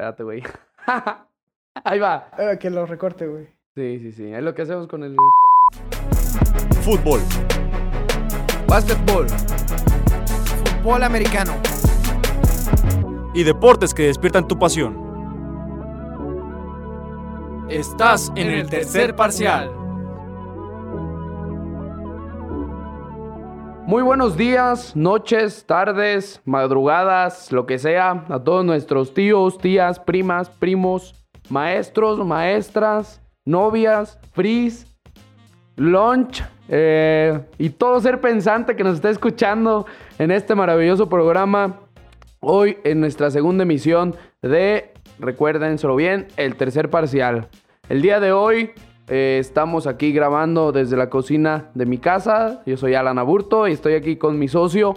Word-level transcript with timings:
Espérate, 0.00 0.22
güey. 0.22 0.42
Ahí 1.84 1.98
va. 1.98 2.30
Ah, 2.32 2.56
que 2.58 2.70
lo 2.70 2.86
recorte, 2.86 3.26
güey. 3.26 3.48
Sí, 3.74 3.98
sí, 3.98 4.12
sí. 4.12 4.32
Es 4.32 4.42
lo 4.42 4.54
que 4.54 4.62
hacemos 4.62 4.88
con 4.88 5.04
el. 5.04 5.14
Fútbol, 6.80 7.20
Básquetbol. 8.66 9.26
Fútbol 10.82 11.02
americano. 11.02 11.52
y 13.34 13.42
deportes 13.42 13.92
que 13.92 14.04
despiertan 14.04 14.48
tu 14.48 14.58
pasión. 14.58 14.96
Estás 17.68 18.32
en 18.36 18.48
el 18.48 18.70
tercer 18.70 19.14
parcial. 19.14 19.79
Muy 23.90 24.04
buenos 24.04 24.36
días, 24.36 24.94
noches, 24.94 25.64
tardes, 25.66 26.40
madrugadas, 26.44 27.50
lo 27.50 27.66
que 27.66 27.76
sea, 27.76 28.24
a 28.28 28.38
todos 28.38 28.64
nuestros 28.64 29.12
tíos, 29.12 29.58
tías, 29.58 29.98
primas, 29.98 30.48
primos, 30.48 31.16
maestros, 31.48 32.24
maestras, 32.24 33.20
novias, 33.44 34.16
fris, 34.30 34.86
lunch 35.74 36.40
eh, 36.68 37.40
y 37.58 37.70
todo 37.70 37.98
ser 37.98 38.20
pensante 38.20 38.76
que 38.76 38.84
nos 38.84 38.94
está 38.94 39.10
escuchando 39.10 39.86
en 40.20 40.30
este 40.30 40.54
maravilloso 40.54 41.08
programa. 41.08 41.80
Hoy 42.38 42.78
en 42.84 43.00
nuestra 43.00 43.28
segunda 43.32 43.64
emisión 43.64 44.14
de, 44.40 44.92
recuerden 45.18 45.78
solo 45.78 45.96
bien, 45.96 46.28
el 46.36 46.54
tercer 46.54 46.90
parcial. 46.90 47.48
El 47.88 48.02
día 48.02 48.20
de 48.20 48.30
hoy 48.30 48.70
eh, 49.10 49.38
estamos 49.40 49.86
aquí 49.86 50.12
grabando 50.12 50.72
desde 50.72 50.96
la 50.96 51.10
cocina 51.10 51.70
de 51.74 51.84
mi 51.84 51.98
casa. 51.98 52.62
Yo 52.64 52.76
soy 52.76 52.94
Alan 52.94 53.18
Aburto 53.18 53.66
y 53.68 53.72
estoy 53.72 53.94
aquí 53.94 54.16
con 54.16 54.38
mi 54.38 54.48
socio 54.48 54.94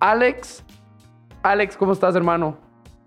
Alex. 0.00 0.64
Alex, 1.42 1.76
¿cómo 1.76 1.92
estás, 1.92 2.16
hermano? 2.16 2.56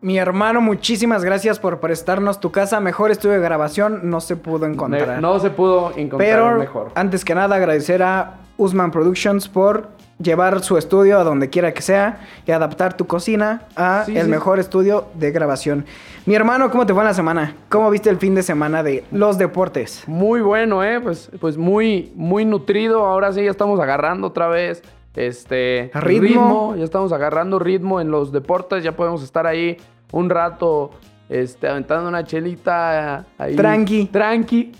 Mi 0.02 0.18
hermano, 0.18 0.62
muchísimas 0.62 1.24
gracias 1.24 1.60
por 1.60 1.80
prestarnos 1.80 2.40
tu 2.40 2.52
casa. 2.52 2.80
Mejor 2.80 3.10
estudio 3.10 3.36
de 3.36 3.42
grabación 3.42 4.02
no 4.04 4.22
se 4.22 4.36
pudo 4.36 4.66
encontrar. 4.66 5.22
No 5.22 5.40
se 5.40 5.50
pudo 5.50 5.92
encontrar 5.96 6.18
Pero 6.30 6.58
mejor. 6.60 6.92
antes 6.96 7.24
que 7.26 7.34
nada 7.34 7.56
agradecer 7.56 8.04
a 8.04 8.40
Usman 8.58 8.92
Productions 8.92 9.48
por 9.48 9.88
llevar 10.24 10.64
su 10.64 10.78
estudio 10.78 11.20
a 11.20 11.24
donde 11.24 11.50
quiera 11.50 11.74
que 11.74 11.82
sea 11.82 12.22
y 12.48 12.52
adaptar 12.52 12.96
tu 12.98 13.06
cocina 13.06 13.64
a 13.76 14.04
Sí, 14.06 14.18
el 14.18 14.26
sí. 14.26 14.32
mejor 14.32 14.60
estudio 14.60 15.06
de 15.14 15.32
grabación. 15.32 15.86
Mi 16.26 16.36
hermano, 16.36 16.72
¿cómo 16.72 16.86
te 16.86 16.94
fue 16.94 17.04
en 17.04 17.08
la 17.08 17.14
semana? 17.14 17.56
¿Cómo 17.70 17.90
viste 17.90 18.10
el 18.10 18.18
fin 18.18 18.34
de 18.34 18.44
semana 18.44 18.82
de 18.82 19.04
los 19.12 19.38
deportes? 19.38 20.04
Muy 20.08 20.42
bueno, 20.42 20.84
¿eh? 20.84 21.00
Pues, 21.02 21.30
pues 21.40 21.58
muy, 21.58 22.12
muy 22.16 22.46
nutrido. 22.46 23.06
Ahora 23.06 23.32
sí 23.34 23.44
ya 23.44 23.52
estamos 23.52 23.80
agarrando 23.80 24.28
otra 24.28 24.48
vez 24.48 24.82
este 25.16 25.92
Ritmo. 25.94 26.76
Ya 26.78 26.84
estamos 26.86 27.12
agarrando 27.12 27.60
ritmo 27.60 28.02
en 28.02 28.10
los 28.10 28.32
deportes. 28.32 28.84
Ya 28.84 28.94
podemos 28.94 29.22
estar 29.24 29.46
ahí 29.46 29.78
un 30.12 30.30
rato 30.30 30.92
este, 31.30 31.68
aventando 31.68 32.08
una 32.10 32.24
chelita 32.24 33.26
ahí. 33.38 33.56
Tranqui. 33.56 34.06
Tranqui. 34.06 34.72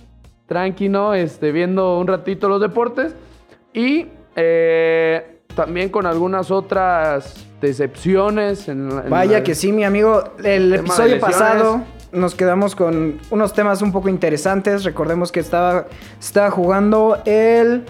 Tranqui, 0.48 0.90
¿no? 0.90 1.14
Este, 1.14 1.52
viendo 1.52 2.00
un 2.00 2.08
ratito 2.08 2.48
los 2.50 2.62
deportes. 2.62 3.16
Y 3.74 4.08
eh, 4.36 5.33
también 5.56 5.90
con 5.90 6.06
algunas 6.06 6.52
otras 6.52 7.36
decepciones. 7.62 8.68
En, 8.68 8.90
en 8.92 9.10
Vaya 9.10 9.40
la- 9.40 9.44
que 9.44 9.56
sí, 9.56 9.72
mi 9.72 9.84
amigo. 9.84 10.24
El 10.44 10.74
episodio 10.74 11.20
pasado 11.20 11.82
nos 12.12 12.36
quedamos 12.36 12.76
con 12.76 13.20
unos 13.32 13.54
temas 13.54 13.82
un 13.82 13.92
poco 13.92 14.10
interesantes. 14.10 14.84
Recordemos 14.84 15.32
que 15.32 15.40
estaba, 15.40 15.86
estaba 16.20 16.52
jugando 16.52 17.18
el 17.26 17.84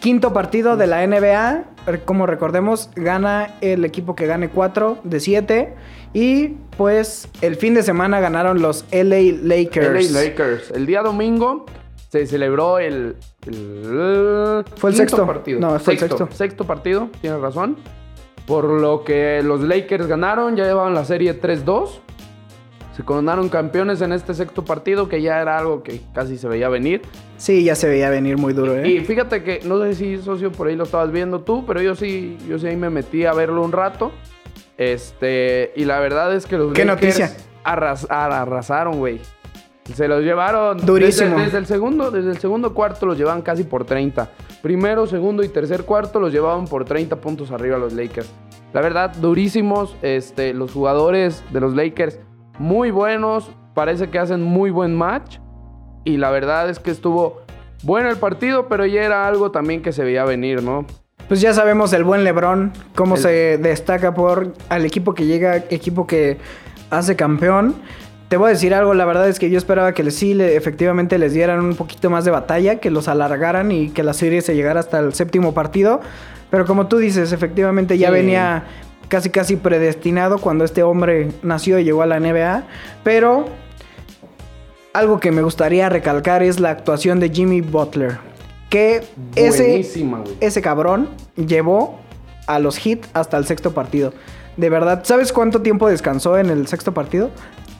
quinto 0.00 0.32
partido 0.32 0.76
de 0.76 0.86
la 0.86 1.06
NBA. 1.06 1.64
Como 2.04 2.26
recordemos, 2.26 2.90
gana 2.96 3.54
el 3.60 3.84
equipo 3.84 4.16
que 4.16 4.26
gane 4.26 4.48
4 4.48 4.98
de 5.04 5.20
7. 5.20 5.74
Y 6.12 6.48
pues 6.76 7.28
el 7.42 7.56
fin 7.56 7.74
de 7.74 7.82
semana 7.82 8.20
ganaron 8.20 8.60
los 8.60 8.84
LA 8.90 9.36
Lakers. 9.42 10.10
LA 10.12 10.20
Lakers. 10.20 10.70
El 10.72 10.86
día 10.86 11.02
domingo 11.02 11.66
se 12.08 12.26
celebró 12.26 12.78
el. 12.78 13.16
el 13.46 14.64
Fue 14.76 14.90
el 14.90 14.96
sexto. 14.96 15.26
partido. 15.26 15.60
No, 15.60 15.78
fue 15.78 15.94
el 15.94 15.98
sexto, 15.98 16.18
sexto. 16.18 16.36
Sexto 16.36 16.64
partido, 16.64 17.08
tienes 17.20 17.40
razón. 17.40 17.76
Por 18.46 18.64
lo 18.64 19.02
que 19.04 19.42
los 19.42 19.60
Lakers 19.60 20.06
ganaron, 20.06 20.56
ya 20.56 20.64
llevaban 20.64 20.94
la 20.94 21.04
serie 21.04 21.40
3-2. 21.40 22.00
Se 22.96 23.02
coronaron 23.02 23.48
campeones 23.50 24.00
en 24.00 24.12
este 24.12 24.32
sexto 24.32 24.64
partido, 24.64 25.08
que 25.08 25.20
ya 25.20 25.42
era 25.42 25.58
algo 25.58 25.82
que 25.82 26.00
casi 26.14 26.38
se 26.38 26.48
veía 26.48 26.68
venir. 26.70 27.02
Sí, 27.36 27.62
ya 27.64 27.74
se 27.74 27.88
veía 27.88 28.08
venir 28.08 28.38
muy 28.38 28.54
duro, 28.54 28.74
¿eh? 28.74 28.88
Y 28.88 29.00
fíjate 29.00 29.42
que, 29.42 29.60
no 29.64 29.82
sé 29.82 29.94
si 29.94 30.16
socio 30.18 30.50
por 30.50 30.68
ahí 30.68 30.76
lo 30.76 30.84
estabas 30.84 31.12
viendo 31.12 31.40
tú, 31.42 31.66
pero 31.66 31.82
yo 31.82 31.94
sí, 31.94 32.38
yo 32.48 32.58
sí 32.58 32.68
ahí 32.68 32.76
me 32.76 32.88
metí 32.88 33.26
a 33.26 33.34
verlo 33.34 33.62
un 33.62 33.72
rato. 33.72 34.12
Este, 34.78 35.72
y 35.76 35.84
la 35.84 35.98
verdad 36.00 36.34
es 36.34 36.46
que 36.46 36.56
los 36.56 36.72
¿Qué 36.72 36.84
Lakers 36.84 37.18
noticia? 37.18 37.36
arras- 37.64 38.06
arrasaron, 38.08 38.98
güey. 38.98 39.20
Se 39.94 40.08
los 40.08 40.22
llevaron 40.22 40.78
Durísimo. 40.84 41.30
Desde, 41.30 41.44
desde 41.44 41.58
el 41.58 41.66
segundo, 41.66 42.10
desde 42.10 42.30
el 42.30 42.38
segundo 42.38 42.74
cuarto 42.74 43.06
los 43.06 43.16
llevaban 43.16 43.42
casi 43.42 43.64
por 43.64 43.84
30. 43.84 44.30
Primero, 44.62 45.06
segundo 45.06 45.42
y 45.44 45.48
tercer 45.48 45.84
cuarto 45.84 46.18
los 46.20 46.32
llevaban 46.32 46.66
por 46.66 46.84
30 46.84 47.16
puntos 47.20 47.50
arriba 47.52 47.78
los 47.78 47.92
Lakers. 47.92 48.28
La 48.72 48.80
verdad, 48.80 49.14
durísimos. 49.16 49.96
Este, 50.02 50.52
los 50.54 50.72
jugadores 50.72 51.44
de 51.52 51.60
los 51.60 51.74
Lakers 51.74 52.18
muy 52.58 52.90
buenos. 52.90 53.50
Parece 53.74 54.08
que 54.10 54.18
hacen 54.18 54.42
muy 54.42 54.70
buen 54.70 54.94
match. 54.96 55.38
Y 56.04 56.16
la 56.16 56.30
verdad 56.30 56.68
es 56.70 56.78
que 56.78 56.90
estuvo 56.90 57.42
bueno 57.82 58.08
el 58.10 58.16
partido, 58.16 58.68
pero 58.68 58.86
ya 58.86 59.02
era 59.02 59.26
algo 59.28 59.50
también 59.50 59.82
que 59.82 59.92
se 59.92 60.02
veía 60.04 60.24
venir, 60.24 60.62
¿no? 60.62 60.86
Pues 61.28 61.40
ya 61.40 61.52
sabemos 61.52 61.92
el 61.92 62.04
buen 62.04 62.22
Lebron, 62.24 62.72
cómo 62.94 63.16
El- 63.16 63.20
se 63.20 63.58
destaca 63.58 64.14
por 64.14 64.52
al 64.68 64.84
equipo 64.84 65.14
que 65.14 65.26
llega, 65.26 65.56
equipo 65.70 66.06
que 66.06 66.38
hace 66.90 67.16
campeón. 67.16 67.74
Te 68.28 68.36
voy 68.36 68.48
a 68.48 68.52
decir 68.54 68.74
algo, 68.74 68.92
la 68.94 69.04
verdad 69.04 69.28
es 69.28 69.38
que 69.38 69.50
yo 69.50 69.56
esperaba 69.58 69.92
que 69.92 70.02
les, 70.02 70.16
sí, 70.16 70.34
le- 70.34 70.56
efectivamente 70.56 71.16
les 71.18 71.32
dieran 71.32 71.60
un 71.60 71.76
poquito 71.76 72.10
más 72.10 72.24
de 72.24 72.32
batalla, 72.32 72.80
que 72.80 72.90
los 72.90 73.06
alargaran 73.06 73.70
y 73.70 73.90
que 73.90 74.02
la 74.02 74.14
serie 74.14 74.42
se 74.42 74.56
llegara 74.56 74.80
hasta 74.80 74.98
el 74.98 75.14
séptimo 75.14 75.54
partido. 75.54 76.00
Pero 76.50 76.66
como 76.66 76.88
tú 76.88 76.98
dices, 76.98 77.30
efectivamente 77.32 77.98
ya 77.98 78.08
Sí. 78.08 78.14
venía 78.14 78.64
casi 79.08 79.30
casi 79.30 79.54
predestinado 79.54 80.38
cuando 80.38 80.64
este 80.64 80.82
hombre 80.82 81.28
nació 81.42 81.78
y 81.78 81.84
llegó 81.84 82.02
a 82.02 82.06
la 82.06 82.16
NBA. 82.18 82.64
Pero 83.04 83.46
algo 84.92 85.20
que 85.20 85.30
me 85.30 85.42
gustaría 85.42 85.88
recalcar 85.88 86.42
es 86.42 86.58
la 86.58 86.70
actuación 86.70 87.20
de 87.20 87.28
Jimmy 87.30 87.60
Butler. 87.60 88.18
Que 88.70 89.04
ese, 89.36 89.84
ese 90.40 90.62
cabrón 90.62 91.10
llevó 91.36 92.00
a 92.48 92.58
los 92.58 92.78
Heat 92.78 93.06
hasta 93.12 93.36
el 93.36 93.46
sexto 93.46 93.72
partido. 93.72 94.12
De 94.56 94.68
verdad, 94.70 95.02
¿sabes 95.04 95.32
cuánto 95.32 95.62
tiempo 95.62 95.88
descansó 95.88 96.36
en 96.38 96.50
el 96.50 96.66
sexto 96.66 96.92
partido? 96.92 97.30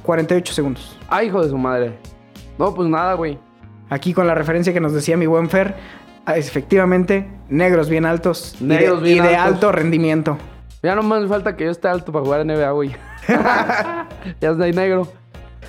48 0.06 0.52
segundos. 0.54 0.98
Ah, 1.08 1.22
hijo 1.22 1.42
de 1.42 1.50
su 1.50 1.58
madre. 1.58 1.98
No, 2.58 2.72
pues 2.74 2.88
nada, 2.88 3.12
güey. 3.14 3.38
Aquí 3.90 4.14
con 4.14 4.26
la 4.26 4.34
referencia 4.34 4.72
que 4.72 4.80
nos 4.80 4.92
decía 4.94 5.16
mi 5.16 5.26
buen 5.26 5.50
Fer, 5.50 5.74
ah, 6.24 6.36
efectivamente, 6.36 7.28
negros 7.48 7.88
bien 7.90 8.06
altos 8.06 8.56
y 8.60 8.66
de- 8.66 8.74
Negros 8.76 9.02
bien 9.02 9.24
y 9.24 9.28
de, 9.28 9.36
alto 9.36 9.70
rendimiento. 9.72 10.38
Ya 10.82 10.94
no 10.94 11.02
más 11.02 11.26
falta 11.28 11.56
que 11.56 11.64
yo 11.64 11.70
esté 11.70 11.88
alto 11.88 12.12
para 12.12 12.24
jugar 12.24 12.44
NBA, 12.46 12.70
güey. 12.70 12.96
ya 13.28 14.50
estoy 14.50 14.72
negro. 14.72 15.08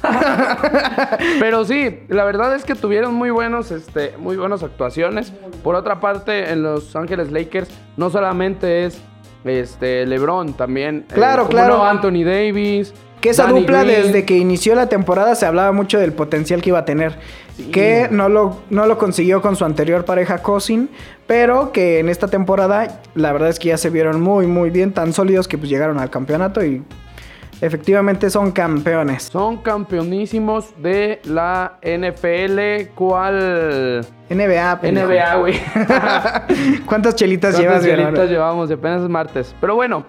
Pero 1.39 1.65
sí, 1.65 2.01
la 2.07 2.23
verdad 2.23 2.55
es 2.55 2.63
que 2.63 2.75
tuvieron 2.75 3.13
muy 3.15 3.31
buenos, 3.31 3.71
este, 3.71 4.13
muy 4.17 4.37
buenas 4.37 4.63
actuaciones. 4.63 5.31
Por 5.63 5.75
otra 5.75 5.99
parte, 5.99 6.51
en 6.51 6.63
Los 6.63 6.95
Ángeles 6.95 7.31
Lakers 7.31 7.69
no 7.97 8.09
solamente 8.09 8.85
es 8.85 9.01
este 9.43 10.05
LeBron, 10.05 10.53
también 10.53 11.05
eh, 11.09 11.13
Claro, 11.13 11.47
claro. 11.47 11.77
no, 11.77 11.85
Anthony 11.85 12.23
Davis. 12.23 12.93
Que 13.21 13.29
esa 13.29 13.43
Danny 13.45 13.61
dupla 13.61 13.83
Green. 13.83 14.03
desde 14.03 14.25
que 14.25 14.37
inició 14.37 14.75
la 14.75 14.89
temporada 14.89 15.35
se 15.35 15.45
hablaba 15.45 15.71
mucho 15.71 15.99
del 15.99 16.13
potencial 16.13 16.61
que 16.61 16.69
iba 16.69 16.79
a 16.79 16.85
tener. 16.85 17.17
Sí. 17.55 17.71
Que 17.71 18.07
no 18.11 18.29
lo, 18.29 18.57
no 18.69 18.85
lo 18.85 18.97
consiguió 18.97 19.41
con 19.41 19.55
su 19.55 19.65
anterior 19.65 20.05
pareja 20.05 20.39
Cousin, 20.39 20.89
pero 21.25 21.71
que 21.71 21.99
en 21.99 22.09
esta 22.09 22.27
temporada 22.27 23.01
la 23.15 23.33
verdad 23.33 23.49
es 23.49 23.57
que 23.57 23.69
ya 23.69 23.77
se 23.77 23.89
vieron 23.89 24.21
muy 24.21 24.45
muy 24.45 24.69
bien, 24.69 24.93
tan 24.93 25.13
sólidos 25.13 25.47
que 25.47 25.57
pues 25.57 25.69
llegaron 25.69 25.97
al 25.99 26.11
campeonato 26.11 26.63
y 26.63 26.83
efectivamente 27.61 28.29
son 28.29 28.51
campeones. 28.51 29.23
Son 29.23 29.57
campeonísimos 29.57 30.73
de 30.81 31.19
la 31.25 31.79
NFL. 31.81 32.93
¿Cuál? 32.95 34.05
NBA. 34.29 34.79
pendejo. 34.81 35.07
NBA, 35.07 35.35
güey. 35.37 35.55
¿Cuántas 36.85 37.15
chelitas 37.15 37.55
¿Cuántas 37.55 37.83
llevas, 37.83 37.83
mi 37.83 37.89
chelitas 37.89 38.29
llevamos? 38.29 38.71
Apenas 38.71 39.01
es 39.01 39.09
martes. 39.09 39.55
Pero 39.59 39.75
bueno, 39.75 40.05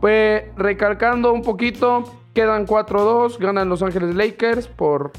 pues 0.00 0.44
recalcando 0.56 1.32
un 1.32 1.42
poquito, 1.42 2.04
quedan 2.34 2.66
4-2, 2.66 3.38
ganan 3.38 3.68
Los 3.68 3.82
Ángeles 3.82 4.14
Lakers 4.14 4.66
por, 4.68 5.12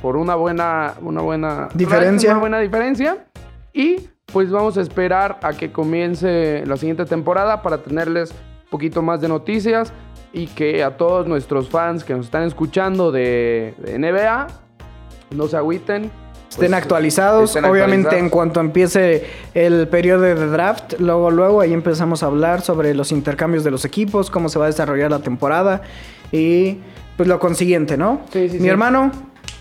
por 0.00 0.16
una 0.16 0.34
buena, 0.36 0.94
una 1.02 1.20
buena 1.20 1.68
Diferencia. 1.74 2.30
Una 2.30 2.40
buena 2.40 2.58
diferencia. 2.60 3.26
Y 3.72 4.08
pues 4.32 4.50
vamos 4.50 4.78
a 4.78 4.80
esperar 4.80 5.38
a 5.42 5.52
que 5.52 5.72
comience 5.72 6.64
la 6.66 6.76
siguiente 6.76 7.04
temporada 7.04 7.60
para 7.60 7.78
tenerles 7.78 8.30
un 8.30 8.70
poquito 8.70 9.02
más 9.02 9.20
de 9.20 9.28
noticias 9.28 9.92
y 10.32 10.46
que 10.46 10.82
a 10.82 10.96
todos 10.96 11.26
nuestros 11.26 11.68
fans 11.68 12.04
que 12.04 12.14
nos 12.14 12.26
están 12.26 12.44
escuchando 12.44 13.12
de, 13.12 13.74
de 13.78 13.98
NBA 13.98 14.46
no 15.32 15.48
se 15.48 15.56
agüiten. 15.56 16.10
Estén 16.52 16.70
Pues, 16.70 16.82
actualizados. 16.82 17.50
estén 17.50 17.64
Obviamente, 17.64 18.08
actualizados. 18.08 18.22
en 18.24 18.30
cuanto 18.30 18.60
empiece 18.60 19.24
el 19.54 19.88
periodo 19.88 20.22
de 20.22 20.34
draft, 20.34 20.94
luego, 20.98 21.30
luego 21.30 21.60
ahí 21.60 21.72
empezamos 21.72 22.22
a 22.22 22.26
hablar 22.26 22.60
sobre 22.62 22.94
los 22.94 23.10
intercambios 23.12 23.64
de 23.64 23.70
los 23.70 23.84
equipos, 23.84 24.30
cómo 24.30 24.48
se 24.48 24.58
va 24.58 24.66
a 24.66 24.68
desarrollar 24.68 25.10
la 25.10 25.18
temporada 25.20 25.82
y 26.30 26.78
pues 27.16 27.28
lo 27.28 27.38
consiguiente, 27.38 27.96
¿no? 27.96 28.20
Sí, 28.32 28.48
sí, 28.48 28.56
Mi 28.56 28.62
sí. 28.64 28.68
hermano, 28.68 29.10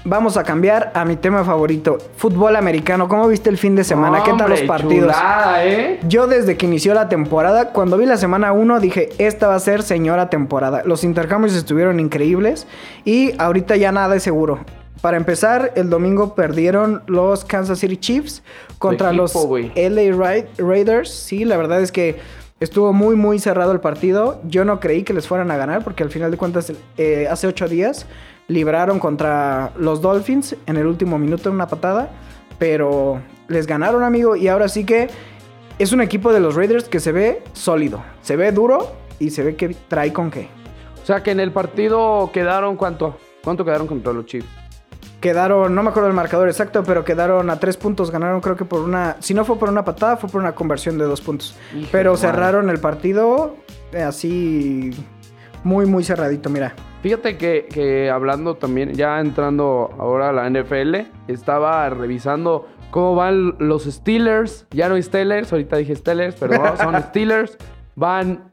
vamos 0.03 0.35
a 0.37 0.43
cambiar 0.43 0.91
a 0.95 1.05
mi 1.05 1.15
tema 1.15 1.43
favorito, 1.43 1.97
fútbol 2.17 2.55
americano. 2.55 3.07
¿Cómo 3.07 3.27
viste 3.27 3.49
el 3.49 3.57
fin 3.57 3.75
de 3.75 3.83
semana? 3.83 4.23
¿Qué 4.23 4.33
tal 4.33 4.49
los 4.49 4.61
partidos? 4.61 5.13
chulada, 5.15 5.65
¿eh? 5.65 5.99
Yo 6.07 6.27
desde 6.27 6.57
que 6.57 6.65
inició 6.65 6.93
la 6.93 7.07
temporada, 7.09 7.69
cuando 7.69 7.97
vi 7.97 8.05
la 8.05 8.17
semana 8.17 8.51
1, 8.53 8.79
dije, 8.79 9.09
esta 9.17 9.47
va 9.47 9.55
a 9.55 9.59
ser 9.59 9.83
señora 9.83 10.29
temporada. 10.29 10.81
Los 10.85 11.03
intercambios 11.03 11.55
estuvieron 11.55 11.99
increíbles 11.99 12.67
y 13.05 13.33
ahorita 13.37 13.75
ya 13.75 13.91
nada 13.91 14.15
es 14.15 14.23
seguro. 14.23 14.59
Para 15.01 15.17
empezar, 15.17 15.73
el 15.75 15.89
domingo 15.89 16.35
perdieron 16.35 17.01
los 17.07 17.43
Kansas 17.43 17.79
City 17.79 17.97
Chiefs 17.97 18.43
contra 18.77 19.09
equipo, 19.09 19.23
los. 19.23 19.33
LA 19.75 20.15
Ra- 20.15 20.45
Raiders. 20.57 21.09
Sí, 21.09 21.43
la 21.43 21.57
verdad 21.57 21.81
es 21.81 21.91
que 21.91 22.19
estuvo 22.59 22.93
muy, 22.93 23.15
muy 23.15 23.39
cerrado 23.39 23.71
el 23.71 23.79
partido. 23.79 24.39
Yo 24.43 24.63
no 24.63 24.79
creí 24.79 25.01
que 25.03 25.13
les 25.13 25.27
fueran 25.27 25.49
a 25.49 25.57
ganar 25.57 25.83
porque 25.83 26.03
al 26.03 26.11
final 26.11 26.29
de 26.29 26.37
cuentas, 26.37 26.71
eh, 26.97 27.27
hace 27.29 27.47
ocho 27.47 27.67
días 27.67 28.05
libraron 28.47 28.99
contra 28.99 29.71
los 29.77 30.01
Dolphins 30.01 30.55
en 30.67 30.77
el 30.77 30.85
último 30.85 31.17
minuto 31.17 31.49
una 31.49 31.67
patada. 31.67 32.11
Pero 32.59 33.21
les 33.47 33.65
ganaron, 33.65 34.03
amigo. 34.03 34.35
Y 34.35 34.47
ahora 34.49 34.69
sí 34.69 34.85
que 34.85 35.09
es 35.79 35.91
un 35.93 36.01
equipo 36.01 36.31
de 36.31 36.39
los 36.39 36.53
Raiders 36.53 36.87
que 36.87 36.99
se 36.99 37.11
ve 37.11 37.41
sólido. 37.53 38.03
Se 38.21 38.35
ve 38.35 38.51
duro 38.51 38.91
y 39.17 39.31
se 39.31 39.41
ve 39.41 39.55
que 39.55 39.69
trae 39.87 40.13
con 40.13 40.29
qué. 40.29 40.47
O 41.01 41.05
sea 41.07 41.23
que 41.23 41.31
en 41.31 41.39
el 41.39 41.51
partido 41.51 42.29
quedaron 42.31 42.75
cuánto? 42.75 43.17
¿Cuánto 43.43 43.65
quedaron 43.65 43.87
contra 43.87 44.13
los 44.13 44.27
Chiefs? 44.27 44.47
Quedaron, 45.21 45.75
no 45.75 45.83
me 45.83 45.89
acuerdo 45.89 46.09
el 46.09 46.15
marcador 46.15 46.49
exacto, 46.49 46.83
pero 46.83 47.05
quedaron 47.05 47.49
a 47.51 47.59
tres 47.59 47.77
puntos. 47.77 48.09
Ganaron 48.09 48.41
creo 48.41 48.55
que 48.55 48.65
por 48.65 48.81
una... 48.81 49.17
Si 49.19 49.35
no 49.35 49.45
fue 49.45 49.57
por 49.57 49.69
una 49.69 49.85
patada, 49.85 50.17
fue 50.17 50.29
por 50.29 50.41
una 50.41 50.53
conversión 50.53 50.97
de 50.97 51.05
dos 51.05 51.21
puntos. 51.21 51.55
Hijo 51.77 51.89
pero 51.91 52.17
cerraron 52.17 52.69
el 52.69 52.79
partido 52.79 53.55
eh, 53.93 54.01
así... 54.01 54.91
Muy, 55.63 55.85
muy 55.85 56.03
cerradito, 56.03 56.49
mira. 56.49 56.73
Fíjate 57.03 57.37
que, 57.37 57.67
que 57.71 58.09
hablando 58.09 58.55
también, 58.55 58.93
ya 58.93 59.19
entrando 59.19 59.91
ahora 59.99 60.29
a 60.29 60.33
la 60.33 60.49
NFL, 60.49 60.95
estaba 61.27 61.87
revisando 61.91 62.67
cómo 62.89 63.13
van 63.13 63.55
los 63.59 63.83
Steelers. 63.83 64.65
Ya 64.71 64.89
no 64.89 64.95
hay 64.95 65.03
Steelers, 65.03 65.51
ahorita 65.51 65.77
dije 65.77 65.95
Steelers, 65.95 66.35
pero 66.39 66.57
no, 66.57 66.77
son 66.77 66.99
Steelers. 67.09 67.59
Van. 67.95 68.45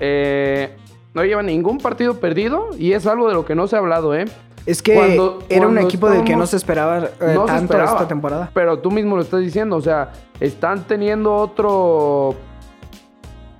eh, 0.00 0.74
no 1.12 1.24
llevan 1.24 1.46
ningún 1.46 1.78
partido 1.78 2.20
perdido 2.20 2.70
y 2.78 2.92
es 2.92 3.06
algo 3.06 3.28
de 3.28 3.34
lo 3.34 3.44
que 3.44 3.54
no 3.54 3.66
se 3.66 3.76
ha 3.76 3.80
hablado, 3.80 4.14
¿eh? 4.14 4.26
Es 4.66 4.82
que 4.82 4.94
Cuando- 4.94 5.38
era 5.48 5.66
un 5.66 5.78
equipo 5.78 6.08
del 6.10 6.22
que 6.24 6.36
no 6.36 6.46
se 6.46 6.56
esperaba 6.56 6.98
eh, 6.98 7.10
No 7.34 7.42
se 7.42 7.46
tanto 7.46 7.62
esperaba, 7.72 7.92
esta 7.92 8.08
temporada. 8.08 8.50
Pero 8.52 8.78
tú 8.78 8.90
mismo 8.90 9.16
lo 9.16 9.22
estás 9.22 9.40
diciendo, 9.40 9.76
o 9.76 9.80
sea, 9.80 10.12
están 10.38 10.84
teniendo 10.84 11.34
otro. 11.34 12.34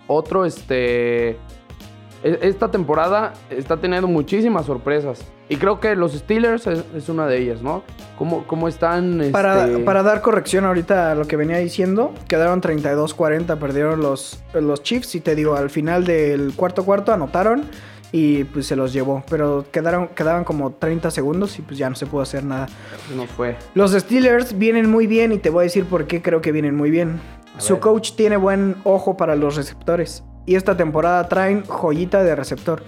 Otro, 0.07 0.45
este. 0.45 1.31
e- 1.31 2.39
Esta 2.43 2.71
temporada 2.71 3.33
está 3.49 3.77
teniendo 3.77 4.09
muchísimas 4.09 4.67
sorpresas. 4.67 5.23
Y 5.49 5.57
creo 5.57 5.81
que 5.81 5.97
los 5.97 6.13
Steelers 6.13 6.67
es, 6.69 6.85
es 6.95 7.09
una 7.09 7.27
de 7.27 7.39
ellas, 7.39 7.61
¿no? 7.63 7.83
¿Cómo, 8.17 8.45
cómo 8.47 8.69
están? 8.69 9.21
Para, 9.33 9.67
este, 9.67 9.79
para 9.83 10.03
dar 10.05 10.21
corrección 10.21 10.65
ahorita 10.65 11.11
a 11.11 11.15
lo 11.17 11.27
que 11.27 11.37
venía 11.37 11.57
diciendo, 11.57 12.13
quedaron 12.29 12.61
32-40, 12.61 13.59
perdieron 13.59 14.01
los, 14.01 14.41
los 14.55 14.83
Chiefs 14.83 15.15
y 15.17 15.21
te 15.21 15.35
digo, 15.35 15.57
al 15.57 15.71
final 15.71 16.05
del 16.05 16.53
cuarto 16.55 16.85
cuarto 16.85 17.13
anotaron 17.13 17.65
y 18.13 18.45
pues 18.45 18.67
se 18.67 18.77
los 18.77 18.93
llevó, 18.93 19.23
pero 19.31 19.65
quedaron, 19.71 20.09
quedaban 20.09 20.45
como 20.45 20.73
30 20.73 21.11
segundos 21.11 21.59
y 21.59 21.63
pues 21.63 21.79
ya 21.79 21.89
no 21.89 21.97
se 21.97 22.07
pudo 22.07 22.23
hacer 22.23 22.45
nada. 22.45 22.69
No 23.15 23.27
fue. 23.27 23.57
Los 23.75 23.93
Steelers 23.93 24.59
vienen 24.59 24.91
muy 24.91 25.07
bien 25.07 25.33
y 25.33 25.39
te 25.39 25.51
voy 25.51 25.61
a 25.61 25.65
decir 25.65 25.85
por 25.85 26.07
qué 26.07 26.21
creo 26.23 26.41
que 26.41 26.53
vienen 26.53 26.75
muy 26.77 26.91
bien. 26.91 27.21
A 27.57 27.61
Su 27.61 27.75
ver. 27.75 27.81
coach 27.81 28.13
tiene 28.17 28.37
buen 28.37 28.77
ojo 28.85 29.17
para 29.17 29.37
los 29.37 29.57
receptores 29.57 30.25
y 30.47 30.57
esta 30.57 30.77
temporada 30.77 31.29
traen 31.29 31.65
joyita 31.67 32.23
de 32.23 32.35
receptor. 32.35 32.83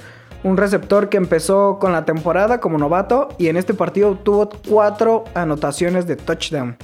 Un 0.44 0.56
receptor 0.56 1.08
que 1.08 1.19
empezó 1.19 1.78
con 1.78 1.92
la 1.92 2.04
temporada 2.04 2.58
como 2.60 2.76
novato 2.76 3.28
y 3.38 3.46
en 3.46 3.56
este 3.56 3.74
partido 3.74 4.16
tuvo 4.16 4.48
cuatro 4.69 5.22
anotaciones 5.34 6.08
de 6.08 6.16
touchdown. 6.16 6.76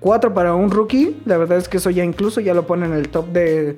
Cuatro 0.00 0.34
para 0.34 0.54
un 0.54 0.70
rookie, 0.70 1.16
la 1.24 1.36
verdad 1.36 1.58
es 1.58 1.68
que 1.68 1.76
eso 1.78 1.90
ya 1.90 2.04
incluso 2.04 2.40
ya 2.40 2.52
lo 2.52 2.66
pone 2.66 2.84
en 2.86 2.92
el 2.92 3.08
top 3.08 3.28
de 3.28 3.76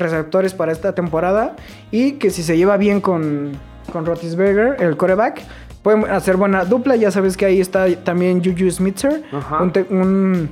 receptores 0.00 0.54
para 0.54 0.72
esta 0.72 0.94
temporada. 0.94 1.54
Y 1.90 2.12
que 2.12 2.30
si 2.30 2.42
se 2.42 2.56
lleva 2.56 2.76
bien 2.76 3.00
con, 3.00 3.52
con 3.92 4.04
Roethlisberger, 4.06 4.76
el 4.82 4.96
coreback, 4.96 5.42
pueden 5.82 6.04
hacer 6.10 6.36
buena 6.36 6.64
dupla. 6.64 6.96
Ya 6.96 7.10
sabes 7.10 7.36
que 7.36 7.46
ahí 7.46 7.60
está 7.60 7.86
también 8.02 8.42
Juju 8.44 8.70
Smitzer, 8.70 9.22
Ajá. 9.32 9.62
un, 9.90 10.48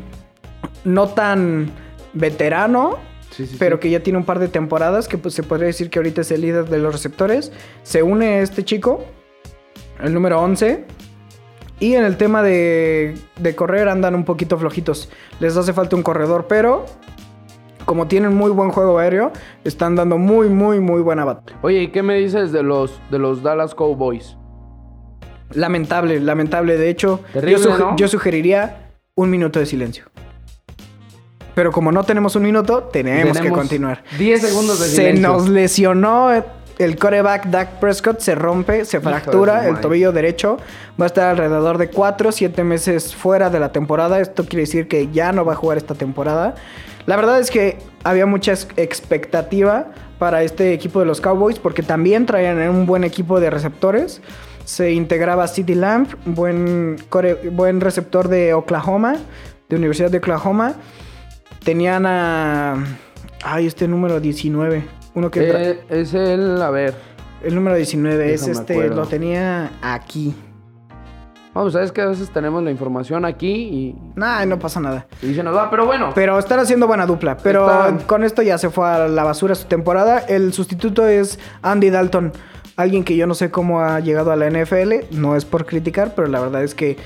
no 0.85 1.09
tan 1.09 1.71
veterano, 2.12 2.97
Sí, 3.31 3.47
sí, 3.47 3.56
pero 3.59 3.77
sí. 3.77 3.81
que 3.83 3.91
ya 3.91 4.00
tiene 4.00 4.19
un 4.19 4.25
par 4.25 4.39
de 4.39 4.49
temporadas, 4.49 5.06
que 5.06 5.19
pues 5.19 5.35
se 5.35 5.43
podría 5.43 5.67
decir 5.67 5.91
que 5.91 5.99
ahorita 5.99 6.23
es 6.23 6.31
el 6.33 6.41
líder 6.41 6.65
de 6.69 6.79
los 6.79 6.93
receptores. 6.93 7.53
Se 7.83 8.03
une 8.03 8.41
este 8.43 8.65
chico, 8.65 9.05
el 10.03 10.15
número 10.15 10.41
11. 10.41 10.85
Y 11.81 11.94
en 11.94 12.03
el 12.05 12.17
tema 12.17 12.43
de, 12.43 13.17
de 13.39 13.55
correr 13.55 13.89
andan 13.89 14.17
un 14.17 14.25
poquito 14.25 14.59
flojitos. 14.59 15.11
Les 15.39 15.56
hace 15.56 15.73
falta 15.73 15.94
un 15.94 16.03
corredor, 16.03 16.47
pero 16.49 16.87
como 17.88 18.06
tienen 18.06 18.35
muy 18.35 18.50
buen 18.50 18.69
juego 18.70 18.99
aéreo, 18.99 19.32
están 19.64 19.96
dando 19.96 20.19
muy, 20.19 20.50
muy, 20.50 20.79
muy 20.79 21.00
buena 21.00 21.25
batalla. 21.25 21.58
Oye, 21.62 21.85
¿y 21.85 21.88
qué 21.88 22.02
me 22.02 22.17
dices 22.17 22.52
de 22.52 22.62
los, 22.62 23.00
de 23.11 23.19
los 23.19 23.43
Dallas 23.43 23.75
Cowboys? 23.75 24.37
Lamentable, 25.55 26.20
lamentable. 26.20 26.76
De 26.76 26.90
hecho, 26.90 27.20
Terrible, 27.32 27.58
yo, 27.64 27.70
suge- 27.70 27.79
¿no? 27.79 27.96
yo 27.96 28.06
sugeriría 28.06 28.90
un 29.14 29.31
minuto 29.31 29.58
de 29.58 29.64
silencio. 29.64 30.05
Pero 31.55 31.73
como 31.73 31.90
no 31.90 32.05
tenemos 32.05 32.37
un 32.37 32.43
minuto, 32.43 32.82
tenemos, 32.93 33.29
que 33.32 33.38
Tenemos 33.38 33.58
continuar. 33.58 34.05
10 34.19 34.41
segundos 34.43 34.79
de 34.81 34.87
Se 34.87 34.96
silencio. 34.96 35.29
nos 35.29 35.49
lesionó 35.49 36.29
el 36.79 36.96
coreback 36.99 37.46
Dak 37.46 37.81
Prescott, 37.81 38.20
se 38.20 38.34
rompe, 38.34 38.84
se 38.84 39.00
fractura 39.00 39.67
el 39.67 39.81
tobillo 39.81 40.12
derecho. 40.12 40.58
Va 41.00 41.05
a 41.05 41.06
estar 41.06 41.31
alrededor 41.31 41.79
de 41.79 41.88
4 41.88 42.32
7 42.32 42.62
meses 42.64 43.14
fuera 43.17 43.49
de 43.49 43.58
la 43.61 43.73
temporada. 43.73 44.20
Esto 44.20 44.44
quiere 44.44 44.61
decir 44.64 44.88
que 44.88 45.08
ya 45.11 45.32
no 45.32 45.46
va 45.46 45.55
a 45.55 45.56
jugar 45.56 45.79
esta 45.79 45.94
temporada. 45.94 46.55
La 47.08 47.16
verdad 47.16 47.40
es 47.40 47.50
que 47.50 47.78
había 48.05 48.26
mucha 48.26 48.52
ex- 48.52 48.69
expectativa 48.76 49.87
para 50.19 50.43
este 50.43 50.75
equipo 50.75 51.00
de 51.00 51.06
los 51.06 51.22
Cowboys 51.22 51.58
porque 51.58 51.82
también 51.82 52.26
traían 52.26 52.58
un 52.69 52.84
buen 52.84 53.02
equipo 53.02 53.40
de 53.40 53.49
receptores. 53.49 54.20
Se 54.66 54.93
integraba 54.93 55.49
City 55.49 55.75
Lamp, 55.75 56.12
buen, 56.26 56.96
buen 57.52 57.81
receptor 57.81 58.28
de 58.28 58.52
Oklahoma, 58.52 59.16
de 59.70 59.76
Universidad 59.76 60.10
de 60.10 60.19
Oklahoma. 60.19 60.75
Tenían 61.64 62.05
a. 62.05 62.75
Ay, 63.43 63.66
este 63.66 63.88
número 63.88 64.20
19. 64.20 64.84
Uno 65.14 65.31
que. 65.31 65.49
Eh, 65.50 65.81
es 65.88 66.12
el, 66.12 66.60
a 66.60 66.69
ver. 66.70 66.93
el 67.43 67.55
número 67.55 67.75
19 67.76 68.34
es 68.34 68.46
este. 68.46 68.88
Lo 68.90 69.06
tenía 69.06 69.70
aquí. 69.81 70.34
Vamos, 71.58 71.72
sabes 71.72 71.91
que 71.91 72.00
a 72.00 72.06
veces 72.06 72.31
tenemos 72.31 72.62
la 72.62 72.70
información 72.70 73.24
aquí 73.24 73.50
y, 73.53 73.96
Nah, 74.15 74.44
no 74.46 74.60
pasa 74.60 74.79
nada. 74.79 75.06
y 75.20 75.34
se 75.34 75.43
nos 75.43 75.56
va, 75.56 75.69
pero 75.69 75.86
bueno. 75.86 76.12
Pero 76.15 76.38
están 76.38 76.60
haciendo 76.60 76.86
buena 76.86 77.05
dupla. 77.05 77.36
Pero 77.38 77.69
con 78.06 78.22
esto 78.22 78.43
ya 78.43 78.58
se 78.58 78.70
fue 78.70 78.88
a 78.88 79.08
la 79.08 79.24
basura 79.24 79.56
su 79.56 79.67
temporada. 79.67 80.20
El 80.20 80.53
sustituto 80.53 81.05
es 81.08 81.41
Andy 81.62 81.91
Dalton. 81.91 82.32
Alguien 82.77 83.03
que 83.03 83.17
yo 83.17 83.27
no 83.27 83.34
sé 83.34 83.50
cómo 83.50 83.81
ha 83.81 83.98
llegado 83.98 84.31
a 84.31 84.36
la 84.36 84.46
NFL. 84.48 85.06
No 85.10 85.34
es 85.34 85.44
por 85.44 85.67
criticar, 85.67 86.12
pero 86.15 86.29
la 86.29 86.38
verdad 86.38 86.62
es 86.62 86.77
que 86.77 86.96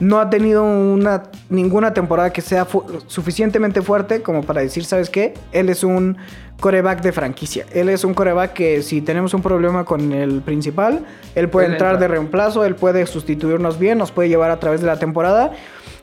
no 0.00 0.20
ha 0.20 0.30
tenido 0.30 0.62
una, 0.62 1.24
ninguna 1.50 1.92
temporada 1.92 2.32
que 2.32 2.40
sea 2.40 2.64
fu- 2.64 2.84
suficientemente 3.08 3.82
fuerte 3.82 4.22
como 4.22 4.42
para 4.42 4.60
decir, 4.60 4.84
¿sabes 4.84 5.10
qué? 5.10 5.34
Él 5.50 5.68
es 5.68 5.82
un 5.82 6.16
coreback 6.60 7.02
de 7.02 7.10
franquicia. 7.12 7.66
Él 7.72 7.88
es 7.88 8.04
un 8.04 8.14
coreback 8.14 8.52
que 8.52 8.82
si 8.82 9.00
tenemos 9.00 9.34
un 9.34 9.42
problema 9.42 9.84
con 9.84 10.12
el 10.12 10.40
principal, 10.42 11.04
él 11.34 11.48
puede 11.48 11.66
Él 11.66 11.72
entrar 11.72 11.94
entra. 11.94 12.06
de 12.08 12.14
reemplazo, 12.14 12.64
él 12.64 12.76
puede 12.76 13.06
sustituirnos 13.06 13.78
bien, 13.78 13.98
nos 13.98 14.12
puede 14.12 14.28
llevar 14.28 14.50
a 14.52 14.60
través 14.60 14.80
de 14.80 14.86
la 14.86 14.98
temporada. 14.98 15.52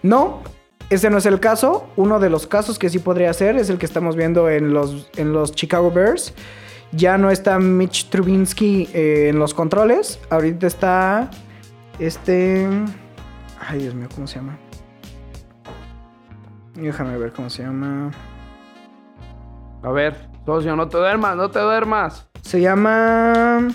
No, 0.04 0.42
ese 0.90 1.10
no 1.10 1.18
es 1.18 1.26
el 1.26 1.40
caso. 1.40 1.88
Uno 1.96 2.20
de 2.20 2.30
los 2.30 2.48
casos 2.48 2.78
que 2.78 2.90
sí 2.90 3.00
podría 3.00 3.32
ser 3.34 3.56
es 3.56 3.70
el 3.70 3.78
que 3.78 3.86
estamos 3.86 4.16
viendo 4.18 4.50
en 4.50 4.74
los, 4.74 5.10
en 5.16 5.32
los 5.32 5.54
Chicago 5.54 5.90
Bears. 5.92 6.34
Ya 6.92 7.18
no 7.18 7.32
está 7.32 7.60
Mitch 7.60 8.10
Trubinsky 8.10 8.90
eh, 8.94 9.28
en 9.30 9.40
los 9.40 9.54
controles. 9.54 10.20
Ahorita 10.30 10.68
está 10.68 11.30
este... 12.00 12.68
Ay, 13.68 13.80
Dios 13.80 13.96
mío, 13.96 14.08
¿cómo 14.14 14.28
se 14.28 14.36
llama? 14.36 14.58
Déjame 16.76 17.18
ver 17.18 17.32
cómo 17.32 17.50
se 17.50 17.64
llama. 17.64 18.12
A 19.82 19.92
ver, 19.92 20.16
socio, 20.46 20.76
no 20.76 20.88
te 20.88 20.98
duermas, 20.98 21.36
no 21.36 21.50
te 21.50 21.60
duermas. 21.60 22.28
Se 22.42 22.62
llama. 22.62 23.68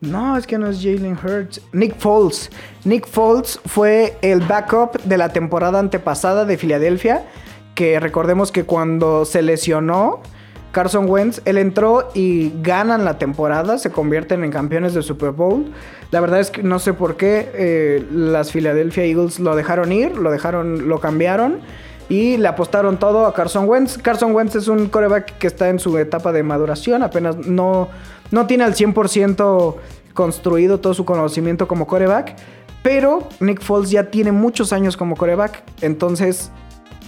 No, 0.00 0.36
es 0.36 0.46
que 0.46 0.58
no 0.58 0.68
es 0.68 0.82
Jalen 0.82 1.16
Hurts. 1.16 1.62
Nick 1.72 1.96
Foles. 1.96 2.50
Nick 2.84 3.06
Foles 3.06 3.60
fue 3.64 4.18
el 4.20 4.40
backup 4.40 5.00
de 5.04 5.16
la 5.16 5.30
temporada 5.30 5.78
antepasada 5.78 6.44
de 6.44 6.58
Filadelfia. 6.58 7.24
Que 7.74 7.98
recordemos 8.00 8.52
que 8.52 8.64
cuando 8.64 9.24
se 9.24 9.42
lesionó 9.42 10.20
Carson 10.76 11.08
Wentz, 11.08 11.40
él 11.46 11.56
entró 11.56 12.10
y 12.12 12.52
ganan 12.60 13.06
la 13.06 13.16
temporada, 13.16 13.78
se 13.78 13.90
convierten 13.90 14.44
en 14.44 14.50
campeones 14.50 14.92
de 14.92 15.00
Super 15.00 15.30
Bowl. 15.30 15.72
La 16.10 16.20
verdad 16.20 16.38
es 16.38 16.50
que 16.50 16.62
no 16.62 16.78
sé 16.78 16.92
por 16.92 17.16
qué 17.16 17.50
eh, 17.54 18.06
las 18.12 18.52
Philadelphia 18.52 19.04
Eagles 19.04 19.40
lo 19.40 19.56
dejaron 19.56 19.90
ir, 19.90 20.18
lo 20.18 20.30
dejaron, 20.30 20.86
lo 20.86 21.00
cambiaron 21.00 21.60
y 22.10 22.36
le 22.36 22.46
apostaron 22.46 22.98
todo 22.98 23.24
a 23.24 23.32
Carson 23.32 23.66
Wentz. 23.66 23.96
Carson 23.96 24.34
Wentz 24.34 24.54
es 24.54 24.68
un 24.68 24.90
coreback 24.90 25.38
que 25.38 25.46
está 25.46 25.70
en 25.70 25.78
su 25.78 25.96
etapa 25.96 26.30
de 26.32 26.42
maduración, 26.42 27.02
apenas 27.02 27.38
no, 27.38 27.88
no 28.30 28.46
tiene 28.46 28.64
al 28.64 28.74
100% 28.74 29.76
construido 30.12 30.78
todo 30.80 30.92
su 30.92 31.06
conocimiento 31.06 31.66
como 31.66 31.86
coreback, 31.86 32.36
pero 32.82 33.26
Nick 33.40 33.62
Foles 33.62 33.88
ya 33.88 34.10
tiene 34.10 34.30
muchos 34.30 34.74
años 34.74 34.98
como 34.98 35.16
coreback, 35.16 35.62
entonces 35.80 36.50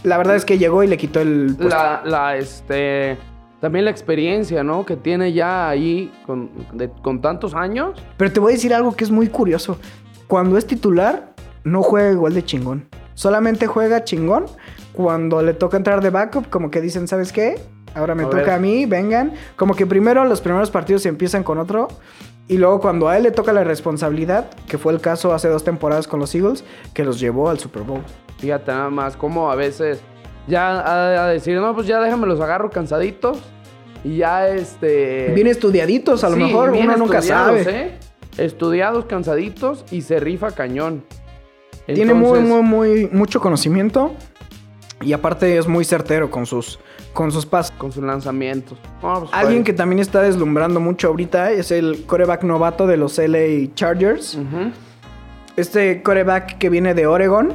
la 0.05 0.17
verdad 0.17 0.37
es 0.37 0.47
que 0.47 0.57
llegó 0.57 0.83
y 0.85 0.87
le 0.87 0.97
quitó 0.97 1.21
el 1.21 1.55
puesto. 1.55 1.77
La, 1.77 2.01
la, 2.07 2.37
este, 2.39 3.19
también 3.61 3.85
la 3.85 3.91
experiencia, 3.91 4.63
¿no? 4.63 4.85
Que 4.87 4.97
tiene 4.97 5.33
ya 5.33 5.69
ahí 5.69 6.13
con, 6.27 6.51
de- 6.73 6.91
con 7.03 7.21
tantos 7.21 7.55
años. 7.55 8.01
Pero 8.17 8.33
te 8.33 8.41
voy 8.41 8.53
a 8.53 8.55
decir 8.57 8.73
algo 8.75 8.95
que 8.95 9.05
es 9.05 9.11
muy 9.11 9.29
curioso. 9.29 9.79
Cuando 10.27 10.59
es 10.59 10.67
titular, 10.67 11.33
no 11.65 11.83
juega 11.83 12.11
igual 12.13 12.35
de 12.35 12.45
chingón. 12.45 12.87
Solamente 13.15 13.67
juega 13.67 14.05
chingón 14.05 14.47
cuando 14.93 15.43
le 15.43 15.55
toca 15.55 15.77
entrar 15.77 16.01
de 16.03 16.11
backup, 16.11 16.49
como 16.51 16.71
que 16.71 16.81
dicen, 16.81 17.09
¿sabes 17.09 17.33
qué? 17.33 17.61
Ahora 17.95 18.15
me 18.15 18.23
A 18.25 18.27
toca 18.27 18.37
ver. 18.43 18.51
a 18.51 18.59
mí, 18.59 18.87
vengan. 18.87 19.33
Como 19.57 19.75
que 19.75 19.87
primero 19.87 20.25
los 20.25 20.41
primeros 20.41 20.71
partidos 20.71 21.03
se 21.03 21.09
empiezan 21.09 21.43
con 21.43 21.59
otro. 21.59 21.89
Y 22.47 22.57
luego 22.59 22.81
cuando 22.81 23.09
a 23.09 23.17
él 23.17 23.25
le 23.25 23.31
toca 23.31 23.53
la 23.53 23.65
responsabilidad, 23.65 24.49
que 24.69 24.79
fue 24.79 24.93
el 24.93 25.01
caso 25.01 25.35
hace 25.35 25.49
dos 25.49 25.65
temporadas 25.65 26.07
con 26.09 26.21
los 26.21 26.35
Eagles, 26.35 26.65
que 26.95 27.05
los 27.05 27.19
llevó 27.21 27.51
al 27.51 27.59
Super 27.59 27.83
Bowl. 27.83 28.01
Fíjate 28.39 28.71
nada 28.71 28.89
más 28.89 29.17
como 29.17 29.51
a 29.51 29.55
veces 29.57 30.01
ya 30.49 30.81
a, 30.81 31.25
a 31.25 31.29
decir, 31.29 31.57
no, 31.61 31.75
pues 31.75 31.87
ya 31.87 32.01
déjame 32.01 32.27
los 32.27 32.41
agarro 32.41 32.71
cansaditos. 32.71 33.39
Y 34.05 34.19
ya 34.19 34.49
este. 34.49 35.33
Bien 35.35 35.47
estudiaditos, 35.49 36.23
a 36.25 36.29
lo 36.29 36.37
Sí, 36.37 36.43
mejor 36.43 36.71
uno 36.71 36.97
nunca 36.97 37.21
sabe. 37.21 37.65
¿eh? 37.69 37.99
Estudiados, 38.37 39.07
cansaditos 39.07 39.85
y 39.91 40.03
se 40.03 40.21
rifa 40.21 40.53
cañón. 40.53 41.05
Tiene 41.87 42.15
muy, 42.15 42.41
muy, 42.41 42.63
muy, 42.63 43.09
mucho 43.11 43.41
conocimiento. 43.41 44.13
Y 45.01 45.13
aparte 45.13 45.57
es 45.57 45.67
muy 45.69 45.85
certero 45.85 46.31
con 46.31 46.45
sus, 46.45 46.79
con 47.13 47.31
sus 47.33 47.47
pases. 47.47 47.73
Con 47.79 47.93
sus 47.93 48.03
lanzamientos. 48.03 48.79
Pues, 49.01 49.31
Alguien 49.33 49.61
pues, 49.63 49.67
que 49.67 49.73
también 49.73 50.01
está 50.01 50.23
deslumbrando 50.23 50.81
mucho 50.81 51.09
ahorita 51.09 51.51
es 51.53 51.71
el 51.71 52.05
coreback 52.07 52.43
novato 52.43 52.87
de 52.87 52.97
los 52.97 53.17
LA 53.19 53.75
Chargers. 53.75 54.35
ujú. 54.35 54.73
Este 55.57 56.03
coreback 56.03 56.59
que 56.59 56.69
viene 56.69 56.95
de 56.95 57.07
Oregon. 57.07 57.53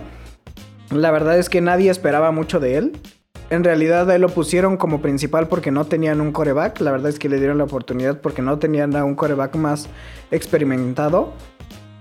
La 0.95 1.12
verdad 1.12 1.38
es 1.38 1.50
que 1.50 1.62
nadie 1.62 1.89
esperaba 1.91 2.31
mucho 2.31 2.59
de 2.59 2.77
él. 2.77 2.91
En 3.50 3.63
realidad 3.63 4.09
a 4.09 4.15
él 4.15 4.21
lo 4.21 4.29
pusieron 4.29 4.77
como 4.77 5.01
principal 5.01 5.47
porque 5.47 5.69
no 5.69 5.85
tenían 5.85 6.21
un 6.21 6.31
coreback. 6.31 6.79
La 6.81 6.91
verdad 6.91 7.09
es 7.09 7.19
que 7.19 7.29
le 7.29 7.38
dieron 7.38 7.57
la 7.57 7.65
oportunidad 7.65 8.19
porque 8.21 8.41
no 8.41 8.57
tenían 8.57 8.95
a 8.95 9.03
un 9.03 9.15
coreback 9.15 9.55
más 9.55 9.88
experimentado. 10.31 11.33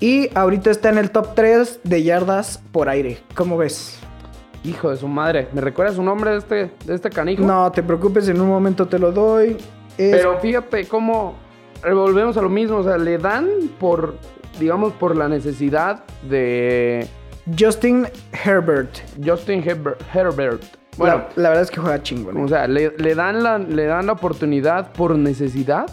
Y 0.00 0.28
ahorita 0.36 0.70
está 0.70 0.88
en 0.90 0.98
el 0.98 1.10
top 1.10 1.34
3 1.34 1.80
de 1.84 2.02
yardas 2.02 2.60
por 2.72 2.88
aire. 2.88 3.18
¿Cómo 3.34 3.56
ves? 3.56 3.98
Hijo 4.64 4.90
de 4.90 4.96
su 4.96 5.06
madre. 5.08 5.48
¿Me 5.52 5.60
recuerda 5.60 5.92
su 5.92 6.02
nombre 6.02 6.30
de 6.32 6.38
este, 6.38 6.70
de 6.84 6.94
este 6.94 7.10
canijo? 7.10 7.42
No 7.44 7.70
te 7.72 7.82
preocupes, 7.82 8.28
en 8.28 8.40
un 8.40 8.48
momento 8.48 8.86
te 8.88 8.98
lo 8.98 9.12
doy. 9.12 9.56
Es- 9.98 10.16
Pero 10.16 10.38
fíjate 10.40 10.86
cómo 10.86 11.34
volvemos 11.84 12.36
a 12.36 12.42
lo 12.42 12.48
mismo. 12.48 12.78
O 12.78 12.82
sea, 12.84 12.98
le 12.98 13.18
dan 13.18 13.48
por, 13.78 14.16
digamos, 14.58 14.92
por 14.94 15.16
la 15.16 15.28
necesidad 15.28 16.02
de 16.28 17.06
Justin 17.58 18.06
Herbert. 18.44 18.98
Justin 19.24 19.62
Herber- 19.62 19.96
Herbert. 20.12 20.62
Bueno, 20.96 21.16
la, 21.36 21.42
la 21.42 21.48
verdad 21.50 21.62
es 21.64 21.70
que 21.70 21.80
juega 21.80 22.02
chingón. 22.02 22.36
o 22.36 22.48
sea, 22.48 22.66
le, 22.66 22.92
le 22.98 23.14
dan 23.14 23.42
la, 23.42 23.58
le 23.58 23.86
dan 23.86 24.06
la 24.06 24.12
oportunidad 24.12 24.92
por 24.92 25.16
necesidad 25.16 25.86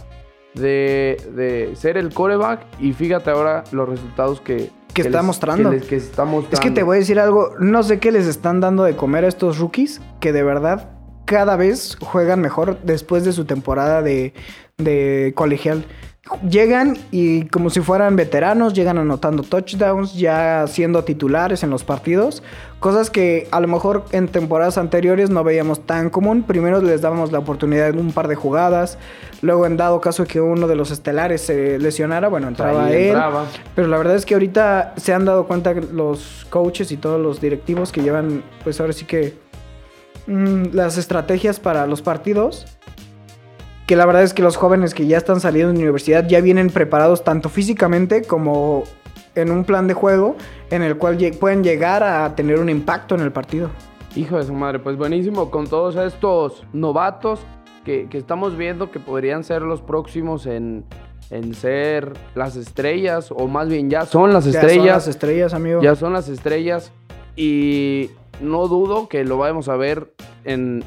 de, 0.55 1.17
de 1.35 1.75
ser 1.75 1.97
el 1.97 2.13
coreback. 2.13 2.61
Y 2.79 2.93
fíjate 2.93 3.29
ahora 3.31 3.63
los 3.71 3.87
resultados 3.87 4.41
que, 4.41 4.69
Que 4.93 5.03
está 5.03 5.19
les- 5.19 5.25
mostrando. 5.25 5.69
Que, 5.69 5.75
les- 5.77 5.85
que 5.87 5.95
está 5.95 6.25
mostrando. 6.25 6.55
Es 6.55 6.59
que 6.59 6.71
te 6.71 6.83
voy 6.83 6.97
a 6.97 6.99
decir 6.99 7.19
algo, 7.19 7.53
no 7.59 7.81
sé 7.83 7.99
qué 7.99 8.11
les 8.11 8.27
están 8.27 8.59
dando 8.59 8.83
de 8.83 8.95
comer 8.95 9.23
a 9.25 9.27
estos 9.29 9.57
rookies, 9.59 10.01
que 10.19 10.33
de 10.33 10.43
verdad 10.43 10.89
cada 11.25 11.55
vez 11.55 11.97
juegan 12.01 12.41
mejor 12.41 12.77
después 12.83 13.23
de 13.23 13.31
su 13.31 13.45
temporada 13.45 14.01
de, 14.01 14.33
de 14.77 15.31
colegial. 15.35 15.85
Llegan 16.47 16.97
y 17.11 17.45
como 17.45 17.69
si 17.69 17.81
fueran 17.81 18.15
veteranos, 18.15 18.73
llegan 18.73 18.97
anotando 18.97 19.43
touchdowns, 19.43 20.13
ya 20.13 20.65
siendo 20.67 21.03
titulares 21.03 21.63
en 21.63 21.71
los 21.71 21.83
partidos, 21.83 22.43
cosas 22.79 23.09
que 23.09 23.47
a 23.51 23.59
lo 23.59 23.67
mejor 23.67 24.05
en 24.11 24.27
temporadas 24.27 24.77
anteriores 24.77 25.29
no 25.31 25.43
veíamos 25.43 25.85
tan 25.85 26.09
común. 26.09 26.43
Primero 26.43 26.81
les 26.81 27.01
dábamos 27.01 27.31
la 27.31 27.39
oportunidad 27.39 27.91
de 27.91 27.99
un 27.99 28.11
par 28.11 28.27
de 28.27 28.35
jugadas, 28.35 28.97
luego 29.41 29.65
en 29.65 29.75
dado 29.75 30.01
caso 30.01 30.25
que 30.25 30.39
uno 30.39 30.67
de 30.67 30.75
los 30.75 30.91
estelares 30.91 31.41
se 31.41 31.79
lesionara, 31.79 32.27
bueno, 32.29 32.47
entraba 32.47 32.85
Ahí 32.85 32.93
él. 32.95 33.07
entraba. 33.07 33.45
Pero 33.75 33.87
la 33.87 33.97
verdad 33.97 34.15
es 34.15 34.25
que 34.25 34.35
ahorita 34.35 34.93
se 34.97 35.13
han 35.13 35.25
dado 35.25 35.47
cuenta 35.47 35.73
los 35.73 36.45
coaches 36.49 36.91
y 36.91 36.97
todos 36.97 37.19
los 37.19 37.41
directivos 37.41 37.91
que 37.91 38.01
llevan, 38.01 38.43
pues 38.63 38.79
ahora 38.79 38.93
sí 38.93 39.05
que 39.05 39.33
mm, 40.27 40.73
las 40.73 40.97
estrategias 40.97 41.59
para 41.59 41.87
los 41.87 42.01
partidos. 42.01 42.67
Que 43.89 43.95
la 43.95 44.05
verdad 44.05 44.21
es 44.21 44.35
que 44.35 44.43
los 44.43 44.55
jóvenes 44.55 44.93
que 44.93 45.07
ya 45.07 45.17
están 45.17 45.39
saliendo 45.39 45.73
de 45.73 45.79
universidad 45.79 46.27
ya 46.27 46.41
vienen 46.41 46.69
preparados 46.69 47.23
tanto 47.23 47.49
físicamente 47.49 48.21
como 48.21 48.83
en 49.33 49.49
un 49.49 49.63
plan 49.63 49.87
de 49.87 49.95
juego 49.95 50.35
en 50.69 50.83
el 50.83 50.95
cual 50.97 51.17
pueden 51.39 51.63
llegar 51.63 52.03
a 52.03 52.35
tener 52.35 52.59
un 52.59 52.69
impacto 52.69 53.15
en 53.15 53.21
el 53.21 53.31
partido. 53.31 53.71
Hijo 54.15 54.37
de 54.37 54.43
su 54.43 54.53
madre, 54.53 54.77
pues 54.77 54.95
buenísimo 54.95 55.49
con 55.49 55.65
todos 55.65 55.95
estos 55.95 56.67
novatos 56.71 57.39
que, 57.83 58.07
que 58.09 58.19
estamos 58.19 58.55
viendo 58.55 58.91
que 58.91 58.99
podrían 58.99 59.43
ser 59.43 59.63
los 59.63 59.81
próximos 59.81 60.45
en, 60.45 60.85
en 61.31 61.55
ser 61.55 62.13
las 62.35 62.57
estrellas, 62.57 63.31
o 63.31 63.47
más 63.47 63.69
bien 63.69 63.89
ya 63.89 64.05
son 64.05 64.33
las 64.33 64.45
Ya 64.45 64.51
son 64.51 64.61
estrellas. 64.69 64.85
las 64.85 65.07
estrellas, 65.07 65.53
amigo. 65.55 65.81
Ya 65.81 65.95
son 65.95 66.13
las 66.13 66.29
estrellas. 66.29 66.91
Y 67.35 68.11
no 68.39 68.67
dudo 68.67 69.09
que 69.09 69.25
lo 69.25 69.39
vayamos 69.39 69.67
a 69.67 69.75
ver 69.77 70.13
en 70.43 70.83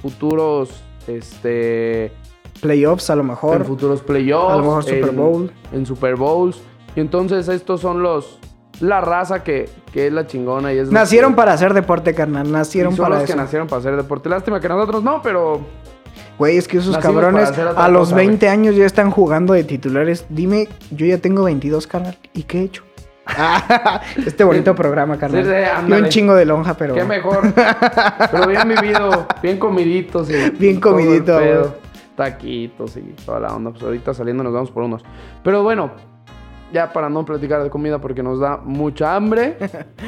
futuros. 0.00 0.84
Este. 1.08 2.12
Playoffs 2.60 3.10
a 3.10 3.16
lo 3.16 3.24
mejor. 3.24 3.56
En 3.56 3.64
futuros 3.64 4.00
playoffs. 4.02 4.52
A 4.52 4.56
lo 4.56 4.62
mejor 4.62 4.84
Super 4.84 5.08
en- 5.08 5.16
Bowl. 5.16 5.50
En 5.72 5.86
Super 5.86 6.16
Bowls. 6.16 6.60
Y 6.96 7.00
entonces 7.00 7.48
estos 7.48 7.80
son 7.80 8.02
los. 8.02 8.38
La 8.80 9.00
raza 9.00 9.44
que, 9.44 9.68
que 9.92 10.08
es 10.08 10.12
la 10.12 10.26
chingona 10.26 10.72
y 10.72 10.78
es. 10.78 10.90
Nacieron 10.90 11.32
que- 11.32 11.36
para 11.36 11.52
hacer 11.52 11.74
deporte, 11.74 12.14
carnal. 12.14 12.46
y 12.46 12.50
Nacieron 12.50 12.96
son 12.96 13.04
para 13.04 13.16
los 13.16 13.24
eso. 13.24 13.32
que 13.34 13.40
nacieron 13.40 13.68
para 13.68 13.80
hacer 13.80 13.96
deporte. 13.96 14.28
Lástima 14.28 14.60
que 14.60 14.68
nosotros 14.68 15.02
no, 15.02 15.20
pero. 15.22 15.60
Güey, 16.38 16.56
es 16.56 16.66
que 16.66 16.78
esos 16.78 16.96
Nacimos 16.96 17.22
cabrones 17.22 17.52
a 17.76 17.88
los 17.88 18.08
cosa, 18.08 18.16
20 18.16 18.48
años 18.48 18.74
ya 18.74 18.86
están 18.86 19.10
jugando 19.12 19.52
de 19.52 19.62
titulares. 19.62 20.24
Dime, 20.28 20.68
yo 20.90 21.06
ya 21.06 21.18
tengo 21.18 21.44
22, 21.44 21.86
carnal. 21.86 22.18
¿Y 22.32 22.42
qué 22.42 22.60
he 22.60 22.62
hecho? 22.64 22.82
este 24.26 24.44
bonito 24.44 24.74
programa, 24.74 25.16
carnal. 25.16 25.44
Sí, 25.44 25.50
sí, 25.50 25.88
y 25.88 25.92
un 25.92 26.08
chingo 26.08 26.34
de 26.34 26.44
lonja, 26.44 26.74
pero... 26.74 26.94
Qué 26.94 27.04
mejor. 27.04 27.52
pero 28.32 28.48
bien 28.48 28.68
vivido, 28.68 29.26
bien 29.42 29.58
comiditos. 29.58 30.28
Y 30.28 30.50
Bien 30.50 30.80
comidito. 30.80 31.38
Taquitos 32.16 32.96
y 32.96 33.02
toda 33.24 33.40
la 33.40 33.54
onda. 33.54 33.70
Pues 33.70 33.82
ahorita 33.82 34.14
saliendo 34.14 34.42
nos 34.42 34.52
vamos 34.52 34.70
por 34.70 34.82
unos. 34.82 35.02
Pero 35.42 35.62
bueno, 35.62 35.92
ya 36.72 36.92
para 36.92 37.08
no 37.08 37.24
platicar 37.24 37.62
de 37.62 37.70
comida 37.70 38.00
porque 38.00 38.22
nos 38.22 38.40
da 38.40 38.56
mucha 38.56 39.14
hambre. 39.14 39.56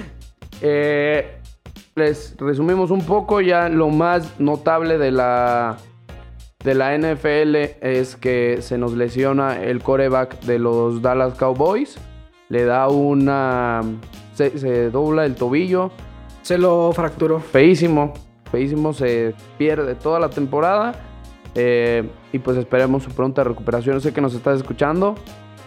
eh, 0.61 1.41
les 1.95 2.37
resumimos 2.39 2.91
un 2.91 3.03
poco 3.03 3.41
ya 3.41 3.69
lo 3.69 3.89
más 3.89 4.39
notable 4.39 4.99
de 4.99 5.11
la 5.11 5.79
de 6.67 6.75
la 6.75 6.99
NFL 6.99 7.55
es 7.81 8.17
que 8.17 8.59
se 8.61 8.77
nos 8.77 8.93
lesiona 8.95 9.63
el 9.63 9.83
coreback 9.83 10.41
de 10.41 10.59
los 10.59 11.01
Dallas 11.01 11.35
Cowboys. 11.35 11.97
Le 12.49 12.65
da 12.65 12.89
una... 12.89 13.83
Se, 14.35 14.59
se 14.59 14.91
dobla 14.91 15.27
el 15.27 15.37
tobillo. 15.37 15.93
Se 16.43 16.59
lo 16.59 16.91
fracturó. 16.93 17.39
Feísimo. 17.39 18.15
Feísimo. 18.51 18.93
Se 18.93 19.33
pierde 19.59 19.95
toda 19.95 20.19
la 20.19 20.29
temporada. 20.29 20.95
Eh, 21.57 22.09
y 22.33 22.39
pues 22.39 22.57
esperemos 22.59 23.03
su 23.03 23.11
pronta 23.11 23.43
recuperación. 23.43 24.01
Sé 24.01 24.13
que 24.13 24.21
nos 24.21 24.35
estás 24.35 24.59
escuchando. 24.59 25.15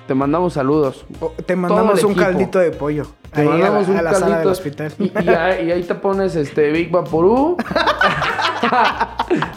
Te 0.07 0.15
mandamos 0.15 0.53
saludos. 0.53 1.05
O- 1.19 1.33
Te 1.45 1.55
mandamos 1.55 2.03
un 2.03 2.11
equipo. 2.11 2.25
caldito 2.25 2.59
de 2.59 2.71
pollo. 2.71 3.05
Te 3.31 3.41
ahí 3.41 3.47
a 3.47 3.51
la- 3.51 3.57
mandamos 3.57 3.87
un 3.89 3.97
a 3.97 4.01
la 4.01 4.13
sala 4.13 4.25
del 4.25 4.33
caldito. 4.45 4.51
hospital. 4.51 4.91
Y, 4.99 5.11
y 5.25 5.29
ahí, 5.29 5.67
y 5.67 5.71
ahí 5.71 5.83
te 5.83 5.95
pones 5.95 6.35
este 6.35 6.71
Big 6.71 6.89
Vaporú. 6.91 7.57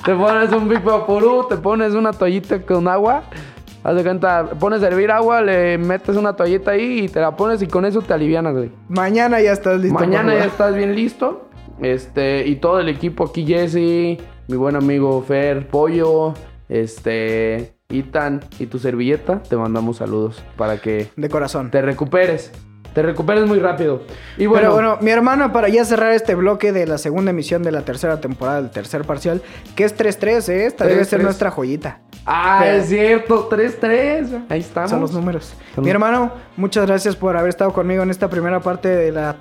te 0.04 0.14
pones 0.14 0.52
un 0.52 0.68
Big 0.68 0.82
Vaporú, 0.82 1.46
te 1.48 1.56
pones 1.56 1.94
una 1.94 2.12
toallita 2.12 2.60
con 2.62 2.88
agua. 2.88 3.22
Haz 3.84 3.96
de 3.96 4.02
cuenta, 4.04 4.46
pones 4.60 4.82
a 4.82 4.86
hervir 4.86 5.10
agua, 5.10 5.40
le 5.40 5.76
metes 5.76 6.16
una 6.16 6.34
toallita 6.36 6.70
ahí 6.72 7.00
y 7.04 7.08
te 7.08 7.20
la 7.20 7.34
pones 7.36 7.60
y 7.62 7.66
con 7.66 7.84
eso 7.84 8.00
te 8.00 8.12
alivianas, 8.14 8.54
güey. 8.54 8.70
Mañana 8.88 9.40
ya 9.40 9.52
estás 9.52 9.80
listo. 9.80 9.98
Mañana 9.98 10.34
ya 10.34 10.44
estás 10.44 10.74
bien 10.74 10.94
listo. 10.94 11.48
Este, 11.80 12.46
y 12.46 12.56
todo 12.56 12.78
el 12.78 12.88
equipo 12.88 13.24
aquí, 13.24 13.44
Jesse, 13.44 14.22
mi 14.49 14.56
buen 14.56 14.76
amigo 14.76 15.22
Fer, 15.22 15.66
Pollo, 15.68 16.34
este, 16.68 17.75
Itan 17.88 18.40
y 18.58 18.66
tu 18.66 18.78
servilleta, 18.78 19.42
te 19.42 19.56
mandamos 19.56 19.99
saludos 19.99 20.42
para 20.56 20.78
que 20.78 21.08
De 21.16 21.28
corazón. 21.28 21.70
te 21.70 21.82
recuperes. 21.82 22.50
Te 22.94 23.00
recuperes 23.00 23.46
muy 23.46 23.58
rápido. 23.58 24.02
Y 24.37 24.44
bueno, 24.44 24.61
Pero 24.68 24.72
bueno, 24.75 24.99
mi 25.00 25.11
hermano, 25.11 25.50
para 25.50 25.70
ya 25.70 25.82
cerrar 25.82 26.12
este 26.12 26.34
bloque 26.34 26.72
de 26.72 26.87
la 26.87 26.99
segunda 26.99 27.30
emisión 27.30 27.62
de 27.62 27.72
la 27.72 27.87
tercera 27.87 28.20
temporada 28.20 28.61
del 28.61 28.70
tercer 28.70 29.04
parcial, 29.06 29.40
que 29.75 29.84
es 29.84 29.96
3-3, 29.96 30.46
¿eh? 30.50 30.66
Esta 30.66 30.84
debe 30.84 31.02
ser 31.06 31.20
3-3. 31.20 31.22
nuestra 31.22 31.50
joyita. 31.50 32.02
Ah, 32.26 32.58
Pero- 32.62 32.76
es 32.82 32.88
cierto, 32.90 33.49
3-3. 33.49 34.44
Ahí 34.50 34.61
estamos. 34.61 34.90
Son 34.90 35.00
los 35.00 35.12
números. 35.12 35.54
Mi 35.78 35.88
hermano, 35.88 36.32
muchas 36.58 36.84
gracias 36.87 37.16
por 37.16 37.34
haber 37.34 37.49
estado 37.49 37.72
conmigo 37.72 38.02
en 38.02 38.11
esta 38.11 38.28
primera 38.28 38.61
parte 38.61 38.88
de 38.88 39.11
la 39.11 39.37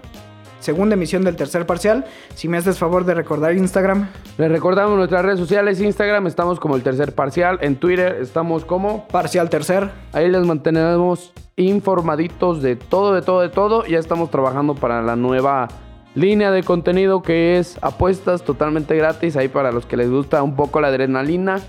segunda 0.61 0.93
emisión 0.95 1.23
del 1.23 1.35
tercer 1.35 1.65
parcial. 1.65 2.05
Si 2.35 2.47
me 2.47 2.57
haces 2.57 2.77
favor 2.77 3.03
de 3.03 3.13
recordar 3.13 3.53
Instagram. 3.55 4.07
Les 4.37 4.51
recordamos 4.51 4.95
nuestras 4.95 5.25
redes 5.25 5.39
sociales, 5.39 5.81
Instagram, 5.81 6.27
estamos 6.27 6.59
como 6.59 6.75
el 6.75 6.83
tercer 6.83 7.13
parcial, 7.13 7.57
en 7.61 7.75
Twitter 7.75 8.17
estamos 8.21 8.63
como... 8.63 9.07
Parcial 9.07 9.49
tercer. 9.49 9.89
Ahí 10.13 10.29
les 10.29 10.45
mantenemos 10.45 11.33
informaditos 11.55 12.61
de 12.61 12.75
todo, 12.75 13.13
de 13.13 13.21
todo, 13.21 13.41
de 13.41 13.49
todo. 13.49 13.85
Ya 13.85 13.99
estamos 13.99 14.31
trabajando 14.31 14.75
para 14.75 15.01
la 15.01 15.15
nueva 15.15 15.67
línea 16.15 16.51
de 16.51 16.63
contenido 16.63 17.21
que 17.21 17.57
es 17.57 17.77
apuestas 17.81 18.43
totalmente 18.43 18.95
gratis. 18.95 19.35
Ahí 19.35 19.47
para 19.47 19.71
los 19.71 19.85
que 19.85 19.97
les 19.97 20.09
gusta 20.09 20.43
un 20.43 20.55
poco 20.55 20.81
la 20.81 20.87
adrenalina, 20.87 21.59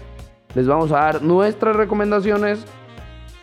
les 0.54 0.66
vamos 0.66 0.92
a 0.92 0.96
dar 0.96 1.22
nuestras 1.22 1.74
recomendaciones. 1.76 2.64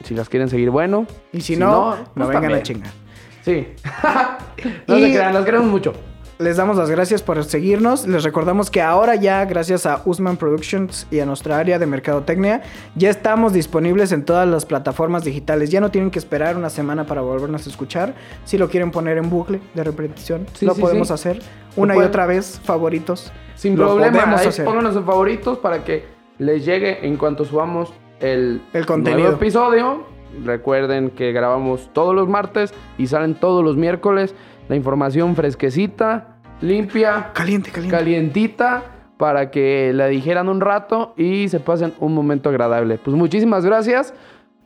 Si 0.04 0.16
las 0.16 0.30
quieren 0.30 0.50
seguir, 0.50 0.70
bueno. 0.70 1.06
Y 1.34 1.42
si, 1.42 1.58
no, 1.58 1.96
no 1.96 2.04
pues 2.14 2.28
vengan 2.28 2.36
a 2.36 2.42
también. 2.42 2.64
chingar. 2.64 3.09
Sí. 3.50 3.68
no 4.88 4.98
Y- 4.98 5.02
se 5.02 5.12
crean, 5.14 5.34
las 5.34 5.46
queremos 5.46 5.68
mucho. 5.68 5.94
Les 6.38 6.56
damos 6.56 6.78
las 6.78 6.90
gracias 6.90 7.22
por 7.22 7.44
seguirnos. 7.44 8.08
Les 8.08 8.24
recordamos 8.24 8.72
que 8.72 8.82
ahora 8.82 9.16
ya, 9.16 9.44
gracias 9.44 9.86
a 9.86 10.02
Usman 10.06 10.38
Productions 10.38 11.06
y 11.12 11.20
a 11.20 11.26
nuestra 11.26 11.58
área 11.58 11.78
de 11.80 11.86
mercadotecnia, 11.86 12.62
ya 12.96 13.10
estamos 13.10 13.52
disponibles 13.52 14.14
en 14.14 14.24
todas 14.24 14.48
las 14.48 14.66
plataformas 14.66 15.26
digitales. 15.26 15.70
Ya 15.70 15.82
no 15.82 15.92
tienen 15.92 16.12
que 16.12 16.20
esperar 16.20 16.56
una 16.56 16.70
semana 16.70 17.06
para 17.06 17.20
volvernos 17.20 17.68
a 17.68 17.70
escuchar. 17.70 18.14
Si 18.46 18.58
lo 18.58 18.70
quieren 18.70 18.90
poner 18.92 19.18
en 19.18 19.30
bucle 19.30 19.60
de 19.74 19.84
repetición, 19.84 20.46
Sí, 20.54 20.66
lo 20.66 20.76
sí, 20.76 20.82
podemos 20.82 21.10
sí. 21.10 21.14
hacer 21.16 21.42
una 21.76 21.94
y 21.98 22.00
otra 22.00 22.26
vez, 22.26 22.62
favoritos. 22.64 23.34
Sin 23.56 23.76
Lo 23.76 23.88
problema, 23.88 24.20
podemos 24.20 24.40
ahí 24.40 24.48
hacer. 24.48 24.64
pónganos 24.64 24.96
en 24.96 25.06
favoritos 25.06 25.58
para 25.58 25.84
que 25.84 26.06
les 26.38 26.64
llegue 26.64 27.06
en 27.06 27.18
cuanto 27.18 27.44
subamos 27.44 27.92
el, 28.22 28.62
El 28.72 28.86
contenido. 28.86 29.24
nuevo 29.24 29.36
episodio. 29.36 30.06
Recuerden 30.44 31.10
que 31.10 31.32
grabamos 31.32 31.90
todos 31.94 32.14
los 32.16 32.28
martes 32.28 32.74
y 32.98 33.08
salen 33.08 33.36
todos 33.36 33.64
los 33.64 33.76
miércoles. 33.78 34.36
La 34.68 34.76
información 34.76 35.36
fresquecita, 35.36 36.38
limpia, 36.62 37.32
Caliente, 37.34 37.72
caliente. 37.72 37.98
calientita, 37.98 38.84
para 39.18 39.52
que 39.52 39.92
la 39.94 40.08
dijeran 40.08 40.48
un 40.48 40.62
rato 40.62 41.14
y 41.18 41.50
se 41.50 41.60
pasen 41.60 41.94
un 42.00 42.14
momento 42.14 42.50
agradable. 42.50 42.98
Pues 42.98 43.18
muchísimas 43.18 43.66
gracias 43.66 44.14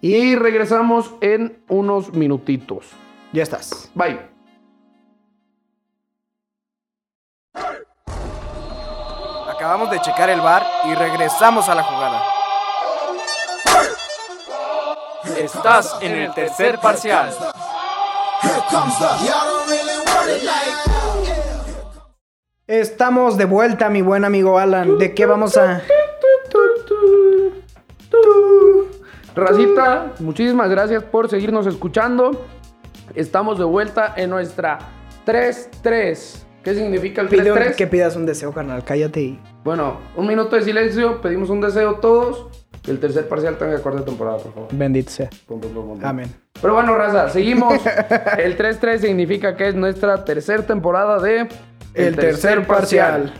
y 0.02 0.36
regresamos 0.36 1.16
en 1.22 1.58
unos 1.70 2.14
minutitos. 2.14 2.92
ya 3.32 3.42
estás. 3.44 3.90
Bye. 3.96 4.20
Acabamos 9.50 9.90
de 9.92 10.00
checar 10.02 10.30
el 10.30 10.42
bar 10.42 10.64
y 10.92 10.94
regresamos 10.96 11.70
a 11.70 11.76
la 11.76 11.84
jugada. 11.84 12.22
Estás 15.44 15.98
en 16.00 16.14
el 16.14 16.34
tercer 16.34 16.80
parcial. 16.80 17.30
Estamos 22.66 23.38
de 23.38 23.44
vuelta, 23.44 23.90
mi 23.90 24.02
buen 24.02 24.24
amigo 24.24 24.58
Alan. 24.58 24.98
¿De 24.98 25.14
qué 25.14 25.26
vamos 25.26 25.58
a...? 25.58 25.82
Racita, 29.36 30.14
muchísimas 30.20 30.70
gracias 30.70 31.04
por 31.04 31.30
seguirnos 31.30 31.68
escuchando. 31.68 32.46
Estamos 33.14 33.58
de 33.58 33.66
vuelta 33.66 34.14
en 34.16 34.30
nuestra 34.30 34.80
3-3. 35.26 36.46
¿Qué 36.64 36.74
significa 36.74 37.22
el 37.22 37.28
Pido 37.28 37.54
3-3? 37.54 37.76
que 37.76 37.88
pidas 37.88 38.16
un 38.16 38.26
deseo, 38.26 38.54
carnal. 38.54 38.86
Cállate 38.86 39.20
y... 39.20 39.42
Bueno, 39.66 40.00
un 40.16 40.26
minuto 40.26 40.56
de 40.56 40.62
silencio, 40.62 41.20
pedimos 41.20 41.50
un 41.50 41.60
deseo 41.60 41.96
todos. 41.96 42.63
Que 42.84 42.92
el 42.92 43.00
tercer 43.00 43.30
parcial 43.30 43.58
tenga 43.58 43.80
cuarta 43.80 44.04
temporada, 44.04 44.38
por 44.38 44.54
favor. 44.54 44.70
Bendito 44.74 45.10
sea. 45.10 45.30
Pum, 45.48 45.62
pum, 45.62 45.74
pum. 45.74 46.00
Amén. 46.04 46.30
Pero 46.62 46.74
bueno, 46.74 46.96
raza, 46.96 47.30
seguimos. 47.30 47.74
El 48.38 48.58
3-3 48.58 49.00
significa 49.00 49.56
que 49.56 49.70
es 49.70 49.76
nuestra 49.76 50.26
tercera 50.26 50.64
temporada 50.64 51.20
de 51.20 51.48
El 51.94 52.16
tercer 52.16 52.68
parcial. 52.68 53.34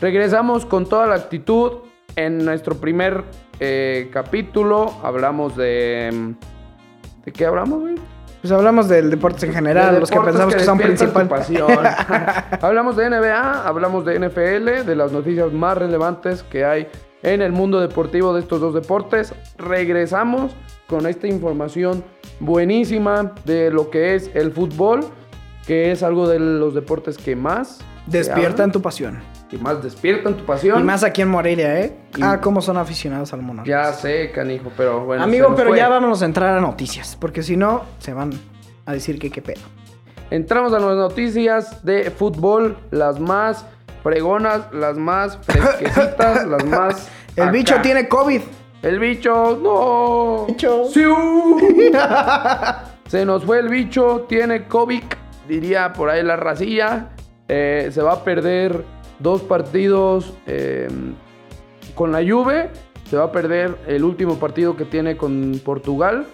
Regresamos 0.00 0.64
con 0.64 0.88
toda 0.88 1.06
la 1.06 1.16
actitud. 1.16 1.72
En 2.14 2.44
nuestro 2.44 2.76
primer 2.76 3.24
eh, 3.60 4.10
capítulo 4.12 4.92
hablamos 5.02 5.56
de... 5.56 6.34
¿De 7.24 7.32
qué 7.32 7.46
hablamos, 7.46 7.80
güey? 7.80 7.94
Pues 8.40 8.52
hablamos 8.52 8.88
del 8.88 9.10
deporte 9.10 9.46
en 9.46 9.52
general, 9.52 9.94
De 9.94 10.00
los 10.00 10.10
que 10.10 10.16
deportes 10.16 10.40
pensamos 10.40 10.54
que, 10.54 10.64
son 10.64 10.78
despiertan 10.78 11.28
principal. 11.28 11.66
tu 11.66 11.66
pasión. 11.68 12.60
hablamos 12.60 12.96
de 12.96 13.10
NBA, 13.10 13.68
hablamos 13.68 14.04
de 14.04 14.18
NFL, 14.20 14.86
de 14.86 14.96
las 14.96 15.12
noticias 15.12 15.52
más 15.52 15.76
relevantes 15.76 16.44
que 16.44 16.64
hay 16.64 16.88
en 17.22 17.42
el 17.42 17.52
mundo 17.52 17.80
deportivo 17.80 18.32
de 18.34 18.40
estos 18.40 18.60
dos 18.60 18.74
deportes. 18.74 19.34
Regresamos 19.58 20.52
con 20.86 21.06
esta 21.06 21.26
información 21.26 22.04
buenísima 22.40 23.32
de 23.44 23.70
lo 23.70 23.90
que 23.90 24.14
es 24.14 24.30
el 24.34 24.52
fútbol, 24.52 25.00
que 25.66 25.90
es 25.92 26.02
algo 26.02 26.28
de 26.28 26.38
los 26.38 26.74
deportes 26.74 27.18
que 27.18 27.36
más 27.36 27.80
Despiertan 28.06 28.72
tu 28.72 28.80
pasión. 28.80 29.20
que 29.50 29.58
más 29.58 29.82
despiertan 29.82 30.34
tu 30.36 30.44
pasión. 30.46 30.80
Y 30.80 30.82
más 30.82 31.02
aquí 31.04 31.20
en 31.22 31.28
Morelia, 31.28 31.80
¿eh? 31.80 31.96
Y- 32.16 32.22
Ah, 32.22 32.40
cómo 32.40 32.62
son 32.62 32.76
aficionados 32.78 33.32
al 33.34 33.42
Monarcas. 33.42 33.68
Ya 33.68 33.92
sé, 33.92 34.30
canijo, 34.30 34.70
pero 34.76 35.04
bueno. 35.04 35.22
Amigo, 35.24 35.52
pero 35.56 35.70
fue. 35.70 35.78
ya 35.78 35.88
vámonos 35.88 36.22
a 36.22 36.24
entrar 36.26 36.56
a 36.56 36.60
noticias, 36.60 37.16
porque 37.20 37.42
si 37.42 37.56
no, 37.56 37.82
se 37.98 38.12
van 38.14 38.32
a 38.86 38.92
decir 38.92 39.18
que 39.18 39.30
qué 39.30 39.42
pedo. 39.42 39.60
Entramos 40.30 40.72
a 40.74 40.78
las 40.78 40.96
noticias 40.96 41.82
de 41.84 42.10
fútbol, 42.10 42.76
las 42.90 43.18
más 43.20 43.64
fregonas, 44.02 44.72
las 44.72 44.96
más 44.96 45.38
fresquecitas, 45.42 46.46
las 46.48 46.64
más. 46.64 47.08
El 47.36 47.44
acá. 47.44 47.52
bicho 47.52 47.74
tiene 47.82 48.08
COVID. 48.08 48.40
El 48.82 48.98
bicho, 48.98 49.58
no. 49.60 50.46
Bicho. 50.46 50.84
¡Siu! 50.86 51.58
Se 53.06 53.24
nos 53.24 53.44
fue 53.44 53.58
el 53.60 53.68
bicho, 53.68 54.26
tiene 54.28 54.66
COVID, 54.66 55.02
diría 55.48 55.92
por 55.92 56.10
ahí 56.10 56.22
la 56.22 56.36
racilla. 56.36 57.08
Eh, 57.48 57.88
se 57.90 58.02
va 58.02 58.12
a 58.12 58.24
perder 58.24 58.84
dos 59.18 59.42
partidos 59.42 60.34
eh, 60.46 60.88
con 61.94 62.12
la 62.12 62.18
Juve. 62.18 62.70
Se 63.08 63.16
va 63.16 63.24
a 63.24 63.32
perder 63.32 63.78
el 63.86 64.04
último 64.04 64.38
partido 64.38 64.76
que 64.76 64.84
tiene 64.84 65.16
con 65.16 65.60
Portugal. 65.64 66.26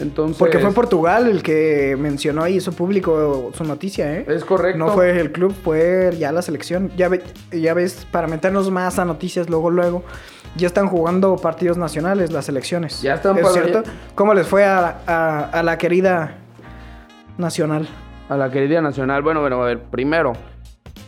Entonces, 0.00 0.36
Porque 0.38 0.58
fue 0.60 0.72
Portugal 0.72 1.26
el 1.28 1.42
que 1.42 1.96
mencionó 1.98 2.46
y 2.46 2.56
hizo 2.56 2.72
público 2.72 3.50
su 3.54 3.64
noticia, 3.64 4.14
¿eh? 4.14 4.24
Es 4.28 4.44
correcto. 4.44 4.78
No 4.78 4.92
fue 4.92 5.18
el 5.18 5.32
club, 5.32 5.52
fue 5.64 6.14
ya 6.18 6.30
la 6.30 6.40
selección. 6.42 6.90
Ya, 6.96 7.08
ve- 7.08 7.22
ya 7.52 7.74
ves, 7.74 8.06
para 8.10 8.28
meternos 8.28 8.70
más 8.70 8.98
a 8.98 9.04
noticias 9.04 9.50
luego, 9.50 9.70
luego, 9.70 10.04
ya 10.56 10.68
están 10.68 10.86
jugando 10.88 11.36
partidos 11.36 11.76
nacionales, 11.78 12.30
las 12.32 12.44
selecciones. 12.46 13.02
Ya 13.02 13.14
están 13.14 13.38
¿Es 13.38 13.52
cierto? 13.52 13.82
¿Cómo 14.14 14.34
les 14.34 14.46
fue 14.46 14.64
a, 14.64 14.98
a- 15.06 15.44
a 15.50 15.62
la 15.64 15.76
querida 15.78 16.36
nacional? 17.36 17.88
A 18.28 18.36
la 18.36 18.50
querida 18.50 18.80
nacional. 18.80 19.22
Bueno, 19.22 19.40
bueno, 19.40 19.62
a 19.62 19.66
ver, 19.66 19.80
primero. 19.82 20.32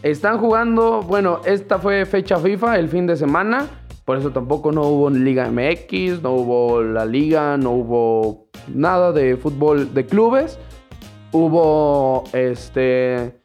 Están 0.02 0.38
jugando, 0.38 1.02
bueno, 1.02 1.40
esta 1.44 1.78
fue 1.78 2.06
fecha 2.06 2.38
FIFA 2.38 2.78
el 2.78 2.88
fin 2.88 3.06
de 3.06 3.16
semana. 3.16 3.66
Por 4.10 4.18
eso 4.18 4.32
tampoco 4.32 4.72
no 4.72 4.82
hubo 4.88 5.08
Liga 5.08 5.48
MX, 5.52 6.20
no 6.20 6.32
hubo 6.32 6.82
la 6.82 7.04
Liga, 7.04 7.56
no 7.56 7.70
hubo 7.70 8.48
nada 8.66 9.12
de 9.12 9.36
fútbol 9.36 9.94
de 9.94 10.04
clubes. 10.04 10.58
Hubo 11.30 12.24
este 12.32 13.38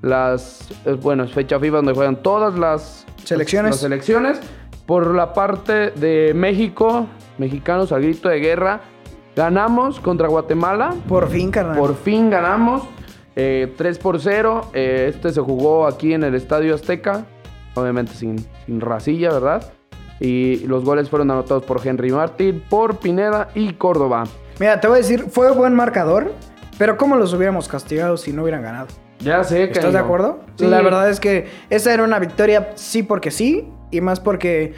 las 0.00 0.70
eh, 0.86 0.92
bueno, 0.94 1.28
fecha 1.28 1.60
FIFA 1.60 1.76
donde 1.76 1.92
juegan 1.92 2.22
todas 2.22 2.58
las 2.58 3.04
Selecciones. 3.22 3.72
las 3.72 3.80
selecciones. 3.80 4.40
Por 4.86 5.14
la 5.14 5.34
parte 5.34 5.90
de 5.90 6.32
México, 6.34 7.06
mexicanos 7.36 7.92
al 7.92 8.00
grito 8.00 8.30
de 8.30 8.40
guerra, 8.40 8.80
ganamos 9.36 10.00
contra 10.00 10.26
Guatemala. 10.28 10.94
Por 11.06 11.28
fin, 11.28 11.50
carnal. 11.50 11.76
Por 11.76 11.94
fin 11.96 12.30
ganamos. 12.30 12.82
eh, 13.36 13.74
3 13.76 13.98
por 13.98 14.18
0. 14.20 14.70
eh, 14.72 15.10
este 15.14 15.32
se 15.34 15.42
jugó 15.42 15.86
aquí 15.86 16.14
en 16.14 16.24
el 16.24 16.34
Estadio 16.34 16.74
Azteca. 16.74 17.26
Obviamente 17.74 18.14
sin, 18.14 18.38
sin 18.64 18.80
racilla, 18.80 19.30
¿verdad? 19.34 19.70
Y 20.20 20.66
los 20.66 20.84
goles 20.84 21.08
fueron 21.08 21.30
anotados 21.30 21.64
por 21.64 21.86
Henry 21.86 22.10
Martin, 22.10 22.62
por 22.68 22.98
Pineda 22.98 23.48
y 23.54 23.74
Córdoba. 23.74 24.24
Mira, 24.58 24.80
te 24.80 24.88
voy 24.88 24.96
a 24.96 24.98
decir, 25.02 25.26
fue 25.30 25.52
buen 25.52 25.74
marcador, 25.74 26.32
pero 26.76 26.96
¿cómo 26.96 27.16
los 27.16 27.32
hubiéramos 27.32 27.68
castigado 27.68 28.16
si 28.16 28.32
no 28.32 28.42
hubieran 28.42 28.62
ganado? 28.62 28.88
Ya 29.20 29.42
sé, 29.44 29.64
¿Estás 29.64 29.78
cariño. 29.84 29.92
de 29.92 29.98
acuerdo? 30.04 30.40
Sí. 30.56 30.66
La 30.66 30.80
verdad 30.82 31.08
es 31.10 31.20
que 31.20 31.48
esa 31.70 31.92
era 31.92 32.04
una 32.04 32.18
victoria 32.18 32.72
sí 32.76 33.02
porque 33.02 33.30
sí 33.30 33.68
y 33.90 34.00
más 34.00 34.20
porque 34.20 34.74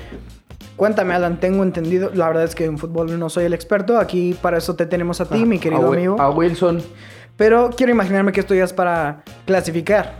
cuéntame 0.77 1.13
Alan, 1.15 1.41
tengo 1.41 1.63
entendido, 1.63 2.11
la 2.15 2.27
verdad 2.29 2.45
es 2.45 2.55
que 2.55 2.65
en 2.65 2.79
fútbol 2.79 3.19
no 3.19 3.29
soy 3.29 3.45
el 3.45 3.53
experto, 3.53 3.99
aquí 3.99 4.35
para 4.41 4.57
eso 4.57 4.77
te 4.77 4.87
tenemos 4.87 5.21
a 5.21 5.27
ti, 5.27 5.45
mi 5.45 5.59
querido 5.59 5.91
a, 5.91 5.95
amigo, 5.95 6.17
A 6.19 6.31
Wilson. 6.31 6.83
pero 7.37 7.69
quiero 7.77 7.93
imaginarme 7.93 8.33
que 8.33 8.41
esto 8.41 8.55
ya 8.55 8.65
es 8.65 8.73
para 8.73 9.23
clasificar. 9.45 10.15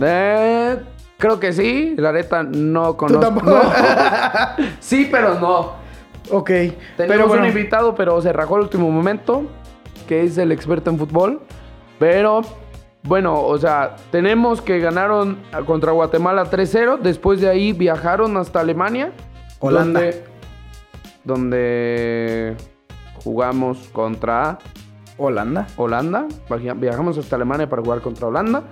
Eh, 0.00 0.76
creo 1.22 1.38
que 1.40 1.52
sí. 1.52 1.94
La 1.96 2.10
neta 2.12 2.42
no 2.42 2.96
conozco. 2.96 3.20
tampoco. 3.20 3.50
No. 4.58 4.64
sí, 4.80 5.08
pero 5.10 5.38
no. 5.40 5.72
Ok, 6.30 6.46
Tenemos 6.50 6.76
pero 6.96 7.26
bueno, 7.28 7.42
un 7.44 7.48
invitado, 7.48 7.94
pero 7.94 8.20
se 8.20 8.32
rajó 8.32 8.56
al 8.56 8.62
último 8.62 8.90
momento, 8.90 9.44
que 10.06 10.22
es 10.24 10.36
el 10.38 10.52
experto 10.52 10.90
en 10.90 10.98
fútbol. 10.98 11.40
Pero, 11.98 12.42
bueno, 13.04 13.40
o 13.40 13.56
sea, 13.58 13.96
tenemos 14.10 14.60
que 14.60 14.78
ganaron 14.80 15.38
contra 15.66 15.92
Guatemala 15.92 16.44
3-0. 16.50 16.98
Después 17.00 17.40
de 17.40 17.48
ahí 17.48 17.72
viajaron 17.72 18.36
hasta 18.36 18.60
Alemania. 18.60 19.12
Holanda. 19.60 20.00
Donde, 20.00 20.24
donde 21.24 22.56
jugamos 23.24 23.88
contra 23.92 24.58
Holanda. 25.18 25.66
Holanda. 25.76 26.26
Viaja- 26.48 26.74
Viajamos 26.74 27.18
hasta 27.18 27.36
Alemania 27.36 27.68
para 27.68 27.82
jugar 27.82 28.00
contra 28.00 28.26
Holanda. 28.28 28.62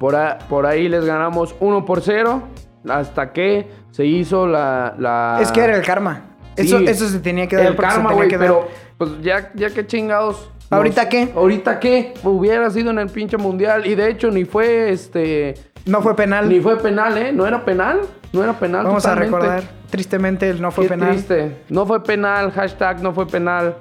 Por, 0.00 0.16
a- 0.16 0.38
por 0.48 0.66
ahí 0.66 0.88
les 0.88 1.04
ganamos 1.04 1.54
1 1.60 1.84
por 1.84 2.00
0. 2.00 2.42
Hasta 2.88 3.32
que 3.32 3.68
se 3.92 4.06
hizo 4.06 4.46
la. 4.46 4.94
la- 4.98 5.38
Es 5.42 5.52
que 5.52 5.60
era 5.60 5.76
el 5.76 5.82
karma. 5.84 6.22
Eso, 6.56 6.78
Sí. 6.78 6.86
eso 6.88 7.06
se 7.08 7.20
tenía 7.20 7.46
que 7.46 7.56
dar 7.56 7.66
el 7.66 7.76
karma, 7.76 8.12
güey. 8.14 8.28
Pero, 8.30 8.66
pues 8.98 9.20
ya, 9.20 9.52
ya 9.54 9.68
que 9.70 9.86
chingados. 9.86 10.50
¿Ahorita 10.70 11.02
nos- 11.02 11.10
qué? 11.10 11.32
¿Ahorita 11.36 11.78
qué? 11.78 12.14
Hubiera 12.24 12.70
sido 12.70 12.90
en 12.90 12.98
el 12.98 13.08
pinche 13.08 13.36
mundial. 13.36 13.86
Y 13.86 13.94
de 13.94 14.08
hecho, 14.08 14.30
ni 14.30 14.44
fue 14.46 14.90
este. 14.90 15.54
No 15.84 16.00
fue 16.00 16.16
penal. 16.16 16.48
Ni 16.48 16.60
fue 16.60 16.78
penal, 16.78 17.18
¿eh? 17.18 17.32
No 17.32 17.46
era 17.46 17.64
penal. 17.64 18.00
No 18.32 18.42
era 18.42 18.54
penal. 18.58 18.86
Vamos 18.86 19.02
totalmente. 19.02 19.34
a 19.36 19.38
recordar. 19.40 19.62
Tristemente, 19.90 20.48
el 20.48 20.62
no 20.62 20.70
fue 20.70 20.84
Qué 20.84 20.90
penal. 20.90 21.10
triste. 21.10 21.56
No 21.68 21.84
fue 21.84 22.02
penal. 22.02 22.52
Hashtag 22.52 23.02
no 23.02 23.12
fue 23.12 23.26
penal. 23.26 23.76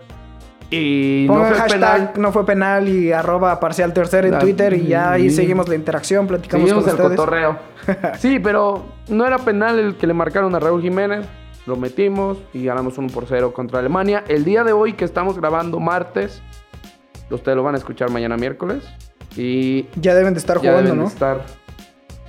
Y 0.71 1.25
no 1.27 1.35
fue 1.35 1.49
hashtag 1.55 1.71
penal. 1.71 2.11
no 2.17 2.31
fue 2.31 2.45
penal 2.45 2.87
y 2.87 3.11
arroba 3.11 3.59
parcial 3.59 3.91
tercer 3.93 4.25
en 4.27 4.37
Twitter 4.37 4.73
y 4.73 4.87
ya 4.87 5.11
ahí 5.13 5.29
sí. 5.29 5.37
seguimos 5.37 5.67
la 5.67 5.75
interacción, 5.75 6.27
platicamos 6.27 6.69
Seguimos 6.69 6.83
con 6.85 6.93
el 6.95 7.01
ustedes. 7.01 7.19
cotorreo. 7.19 7.57
sí, 8.19 8.39
pero 8.39 8.85
no 9.07 9.25
era 9.25 9.39
penal 9.39 9.79
el 9.79 9.95
que 9.95 10.05
le 10.05 10.13
marcaron 10.13 10.53
a 10.55 10.59
Raúl 10.59 10.81
Jiménez. 10.81 11.25
Lo 11.65 11.75
metimos 11.75 12.37
y 12.53 12.65
ganamos 12.65 12.97
1 12.97 13.09
por 13.09 13.25
0 13.27 13.51
contra 13.53 13.79
Alemania. 13.79 14.23
El 14.27 14.43
día 14.45 14.63
de 14.63 14.73
hoy 14.73 14.93
que 14.93 15.05
estamos 15.05 15.37
grabando 15.37 15.79
martes, 15.79 16.41
ustedes 17.31 17.55
lo 17.55 17.63
van 17.63 17.75
a 17.75 17.77
escuchar 17.77 18.09
mañana 18.11 18.37
miércoles. 18.37 18.83
Y 19.35 19.87
Ya 19.99 20.15
deben 20.15 20.33
de 20.33 20.39
estar 20.39 20.57
ya 20.57 20.71
jugando, 20.71 20.81
deben 20.83 20.97
de 20.97 21.03
¿no? 21.03 21.07
estar. 21.07 21.41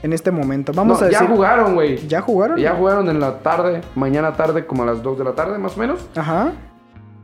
En 0.02 0.12
este 0.14 0.30
momento. 0.30 0.72
Vamos 0.74 0.98
No, 0.98 1.04
a 1.04 1.08
decir. 1.08 1.26
Ya 1.26 1.34
jugaron, 1.34 1.74
güey. 1.74 1.96
¿Ya 2.08 2.20
jugaron? 2.22 2.58
Ya 2.58 2.74
jugaron 2.74 3.08
en 3.10 3.20
la 3.20 3.38
tarde, 3.40 3.82
mañana 3.94 4.32
tarde, 4.32 4.64
como 4.66 4.82
a 4.82 4.86
las 4.86 5.02
2 5.02 5.18
de 5.18 5.24
la 5.24 5.32
tarde, 5.32 5.58
más 5.58 5.76
o 5.76 5.80
menos. 5.80 6.06
Ajá. 6.16 6.52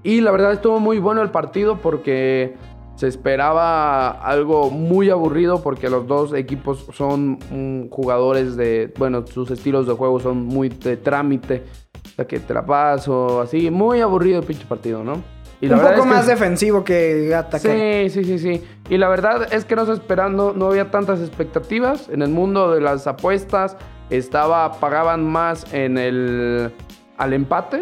Y 0.07 0.21
la 0.21 0.31
verdad 0.31 0.53
estuvo 0.53 0.79
muy 0.79 0.99
bueno 1.01 1.21
el 1.23 1.31
partido 1.31 1.79
porque 1.83 2.55
se 2.95 3.09
esperaba 3.09 4.09
algo 4.11 4.71
muy 4.71 5.11
aburrido 5.11 5.63
porque 5.65 5.91
los 5.91 6.07
dos 6.07 6.33
equipos 6.33 6.87
son 6.93 7.39
mm, 7.51 7.89
jugadores 7.91 8.57
de, 8.57 8.93
bueno, 8.97 9.27
sus 9.27 9.51
estilos 9.51 9.87
de 9.89 9.95
juego 9.95 10.21
son 10.21 10.45
muy 10.47 10.69
de 10.69 10.97
trámite, 10.97 11.65
o 12.05 12.09
sea 12.15 12.25
que 12.25 12.39
te 12.39 12.55
la 12.55 12.65
paso, 12.65 13.41
así, 13.41 13.69
muy 13.71 14.01
aburrido 14.01 14.39
el 14.39 14.47
pinche 14.47 14.65
partido, 14.65 15.03
¿no? 15.03 15.23
Y 15.61 15.67
Un 15.67 15.71
verdad 15.73 15.91
poco 15.91 16.03
es 16.03 16.03
que- 16.05 16.15
más 16.15 16.27
defensivo 16.29 16.85
que 16.85 17.35
atacar. 17.35 17.61
Sí, 17.77 18.11
sí, 18.11 18.25
sí, 18.25 18.39
sí. 18.39 18.63
Y 18.89 18.99
la 18.99 19.09
verdad 19.09 19.53
es 19.53 19.65
que 19.65 19.75
no 19.75 19.87
se 19.87 19.93
esperando, 19.93 20.53
no 20.57 20.67
había 20.69 20.91
tantas 20.93 21.19
expectativas. 21.21 22.09
En 22.11 22.23
el 22.23 22.29
mundo 22.31 22.73
de 22.73 22.81
las 22.81 23.07
apuestas 23.09 23.77
estaba, 24.11 24.73
pagaban 24.79 25.25
más 25.27 25.67
en 25.75 25.99
el 25.99 26.71
al 27.19 27.33
empate. 27.33 27.81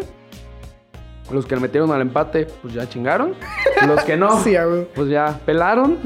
Los 1.31 1.45
que 1.45 1.55
le 1.55 1.61
metieron 1.61 1.91
al 1.91 2.01
empate, 2.01 2.47
pues 2.61 2.73
ya 2.73 2.87
chingaron. 2.87 3.33
Los 3.87 4.03
que 4.03 4.15
no, 4.15 4.39
Sí, 4.43 4.55
pues 4.93 5.09
ya 5.09 5.39
pelaron. 5.45 5.97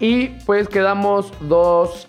y 0.00 0.28
pues 0.44 0.68
quedamos 0.68 1.32
dos 1.40 2.08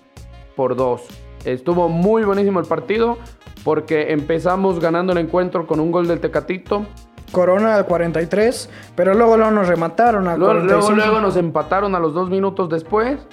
por 0.56 0.76
dos. 0.76 1.06
Estuvo 1.46 1.90
muy 1.90 2.24
buenísimo 2.24 2.60
el 2.60 2.66
partido 2.66 3.18
porque 3.64 4.12
empezamos 4.12 4.80
ganando 4.80 5.14
el 5.14 5.20
encuentro 5.20 5.68
con 5.68 5.80
un 5.80 5.92
gol 5.92 6.08
del 6.08 6.20
Tecatito. 6.20 6.86
Corona 7.32 7.76
al 7.76 7.86
43, 7.86 8.70
pero 8.96 9.14
luego, 9.14 9.36
luego 9.36 9.52
nos 9.52 9.68
remataron 9.68 10.30
al 10.30 10.40
Luego, 10.40 10.54
luego, 10.54 10.80
45. 10.80 10.96
luego 11.06 11.22
nos 11.22 11.36
empataron 11.36 11.94
a 11.94 12.00
los 12.00 12.14
dos 12.14 12.30
minutos 12.30 12.70
después. 12.70 13.28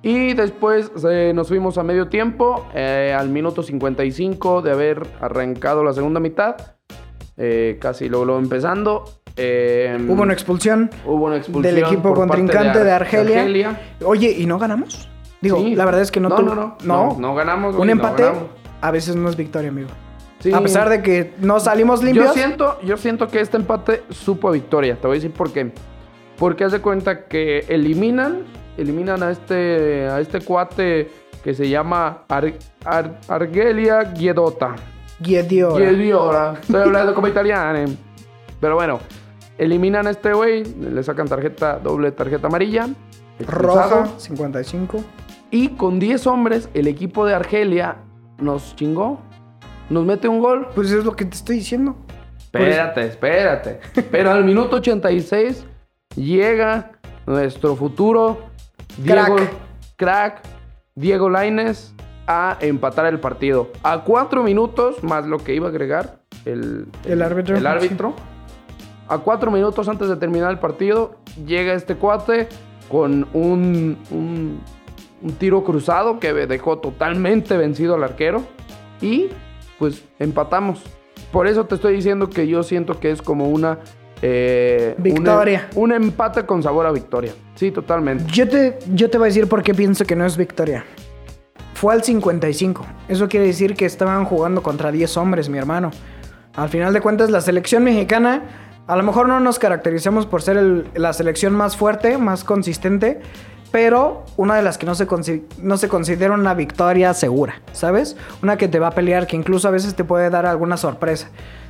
Y 0.00 0.32
después 0.34 0.90
eh, 1.10 1.32
nos 1.34 1.48
fuimos 1.48 1.76
a 1.76 1.82
medio 1.82 2.08
tiempo, 2.08 2.64
eh, 2.72 3.14
al 3.16 3.28
minuto 3.28 3.62
55 3.62 4.62
de 4.62 4.70
haber 4.70 5.06
arrancado 5.20 5.84
la 5.84 5.92
segunda 5.92 6.20
mitad. 6.20 6.56
Eh, 7.38 7.78
casi 7.80 8.08
luego, 8.08 8.24
luego 8.26 8.40
empezando. 8.40 9.04
eh, 9.36 9.96
Hubo 10.08 10.22
una 10.22 10.32
expulsión 10.32 10.90
hubo 11.06 11.26
una 11.26 11.36
expulsión 11.36 11.74
del 11.74 11.84
equipo 11.84 12.12
contrincante 12.12 12.82
de, 12.84 12.90
Ar- 12.90 13.02
Argelia. 13.02 13.80
Oye, 14.04 14.30
¿y 14.36 14.44
no 14.46 14.58
ganamos? 14.58 15.08
Digo, 15.40 15.58
Sí. 15.58 15.76
la 15.76 15.84
verdad 15.84 16.00
es 16.02 16.10
que 16.10 16.18
no 16.18 16.28
No, 16.28 16.38
no, 16.42 16.54
no. 16.56 16.76
No, 16.82 17.16
no 17.18 17.34
ganamos, 17.36 17.70
Un 17.72 17.76
güey, 17.78 17.90
empate 17.90 18.24
ganamos. 18.24 18.48
a 18.80 18.90
veces 18.90 19.14
no 19.14 19.28
es 19.28 19.36
victoria, 19.36 19.68
amigo. 19.70 19.88
Sí. 20.40 20.52
A 20.52 20.60
pesar 20.60 20.88
de 20.88 21.00
que 21.02 21.32
no 21.40 21.58
salimos 21.60 22.02
limpios. 22.02 22.26
Yo 22.26 22.32
siento, 22.32 22.78
yo 22.82 22.96
siento 22.96 23.28
que 23.28 23.40
este 23.40 23.56
empate 23.56 24.02
supo 24.10 24.48
a 24.48 24.52
victoria. 24.52 24.96
Te 24.96 25.06
voy 25.06 25.16
a 25.16 25.18
decir 25.20 25.32
por 25.32 25.52
qué. 25.52 25.72
Porque 26.36 26.64
haz 26.64 26.72
de 26.72 26.80
cuenta 26.80 27.26
que 27.26 27.64
eliminan, 27.68 28.42
eliminan 28.76 29.22
a 29.22 29.30
este, 29.30 30.06
a 30.08 30.20
este 30.20 30.40
cuate 30.40 31.08
que 31.42 31.54
se 31.54 31.68
llama 31.68 32.24
Ar- 32.28 32.54
Ar- 32.84 33.18
Argelia 33.28 34.12
Guiedota. 35.20 35.48
Guediora. 35.48 35.90
Guiediora. 35.90 36.54
Estoy 36.60 36.82
hablando 36.82 37.14
como 37.14 37.28
italiano. 37.28 37.90
Pero 38.60 38.74
bueno, 38.74 39.00
eliminan 39.56 40.06
a 40.06 40.10
este 40.10 40.32
güey, 40.32 40.64
le 40.64 41.02
sacan 41.02 41.28
tarjeta, 41.28 41.78
doble 41.78 42.12
tarjeta 42.12 42.46
amarilla. 42.46 42.88
Roja, 43.46 44.08
55. 44.16 45.04
Y 45.50 45.68
con 45.70 45.98
10 45.98 46.26
hombres, 46.26 46.68
el 46.74 46.86
equipo 46.86 47.24
de 47.24 47.34
Argelia 47.34 47.96
nos 48.38 48.74
chingó. 48.76 49.20
Nos 49.90 50.04
mete 50.04 50.28
un 50.28 50.40
gol. 50.40 50.68
Pues 50.74 50.90
es 50.90 51.04
lo 51.04 51.16
que 51.16 51.24
te 51.24 51.36
estoy 51.36 51.56
diciendo. 51.56 51.96
Espérate, 52.38 53.06
espérate. 53.06 53.80
Pero 54.10 54.30
al 54.30 54.44
minuto 54.44 54.76
86 54.76 55.64
llega 56.16 56.92
nuestro 57.26 57.76
futuro 57.76 58.38
Diego, 58.96 59.36
Crack. 59.36 59.52
crack, 59.96 60.42
Diego 60.94 61.28
Laines 61.28 61.94
a 62.28 62.58
empatar 62.60 63.06
el 63.06 63.18
partido. 63.18 63.70
A 63.82 64.04
cuatro 64.04 64.42
minutos, 64.44 65.02
más 65.02 65.26
lo 65.26 65.38
que 65.38 65.54
iba 65.54 65.66
a 65.66 65.70
agregar 65.70 66.20
el, 66.44 66.86
El 67.04 67.22
árbitro, 67.22 67.56
El 67.56 67.66
árbitro. 67.66 68.14
A 69.08 69.18
cuatro 69.18 69.50
minutos 69.50 69.88
antes 69.88 70.08
de 70.08 70.16
terminar 70.16 70.50
el 70.50 70.58
partido, 70.58 71.16
llega 71.46 71.72
este 71.72 71.96
cuate 71.96 72.48
con 72.90 73.26
un, 73.32 73.96
un, 74.10 74.60
un 75.22 75.32
tiro 75.38 75.64
cruzado 75.64 76.20
que 76.20 76.32
dejó 76.34 76.78
totalmente 76.78 77.56
vencido 77.56 77.94
al 77.94 78.04
arquero. 78.04 78.42
Y 79.00 79.28
pues 79.78 80.04
empatamos. 80.18 80.82
Por 81.32 81.46
eso 81.46 81.64
te 81.64 81.74
estoy 81.76 81.94
diciendo 81.94 82.28
que 82.28 82.46
yo 82.46 82.62
siento 82.62 83.00
que 83.00 83.10
es 83.10 83.22
como 83.22 83.48
una... 83.48 83.78
eh, 84.20 84.94
un- 84.98 85.02
Victoria. 85.04 85.68
Un, 85.76 85.92
empate 85.92 86.44
con 86.44 86.62
sabor 86.62 86.84
a 86.84 86.92
victoria. 86.92 87.32
Sí, 87.54 87.70
totalmente. 87.70 88.24
Yo 88.32 88.46
te, 88.48 88.78
yo 88.94 89.08
te 89.08 89.16
voy 89.16 89.26
a 89.26 89.28
decir 89.28 89.48
por 89.48 89.62
qué 89.62 89.72
pienso 89.74 90.04
que 90.04 90.14
no 90.16 90.26
es 90.26 90.36
victoria. 90.36 90.84
Fue 91.78 91.94
al 91.94 92.02
55. 92.02 92.84
Eso 93.06 93.28
quiere 93.28 93.46
decir 93.46 93.76
que 93.76 93.86
estaban 93.86 94.24
jugando 94.24 94.64
contra 94.64 94.90
10 94.90 95.16
hombres, 95.16 95.48
mi 95.48 95.58
hermano. 95.58 95.92
Al 96.56 96.70
final 96.70 96.92
de 96.92 97.00
cuentas, 97.00 97.30
la 97.30 97.40
selección 97.40 97.84
mexicana, 97.84 98.42
a 98.88 98.96
lo 98.96 99.04
mejor 99.04 99.28
no 99.28 99.38
nos 99.38 99.60
caracterizamos 99.60 100.26
por 100.26 100.42
ser 100.42 100.86
la 100.96 101.12
selección 101.12 101.54
más 101.54 101.76
fuerte, 101.76 102.18
más 102.18 102.42
consistente, 102.42 103.20
pero 103.70 104.24
una 104.36 104.56
de 104.56 104.62
las 104.62 104.76
que 104.76 104.86
no 104.86 104.96
se, 104.96 105.06
no 105.62 105.76
se 105.76 105.88
considera 105.88 106.34
una 106.34 106.52
victoria 106.52 107.14
segura, 107.14 107.62
¿sabes? 107.70 108.16
Una 108.42 108.56
que 108.56 108.66
te 108.66 108.80
va 108.80 108.88
a 108.88 108.92
pelear, 108.96 109.28
que 109.28 109.36
incluso 109.36 109.68
a 109.68 109.70
veces 109.70 109.94
te 109.94 110.02
puede 110.02 110.30
dar 110.30 110.46
alguna 110.46 110.76
sorpresa. 110.76 111.28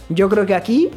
Yo 0.08 0.30
creo 0.30 0.46
que 0.46 0.54
aquí 0.54 0.90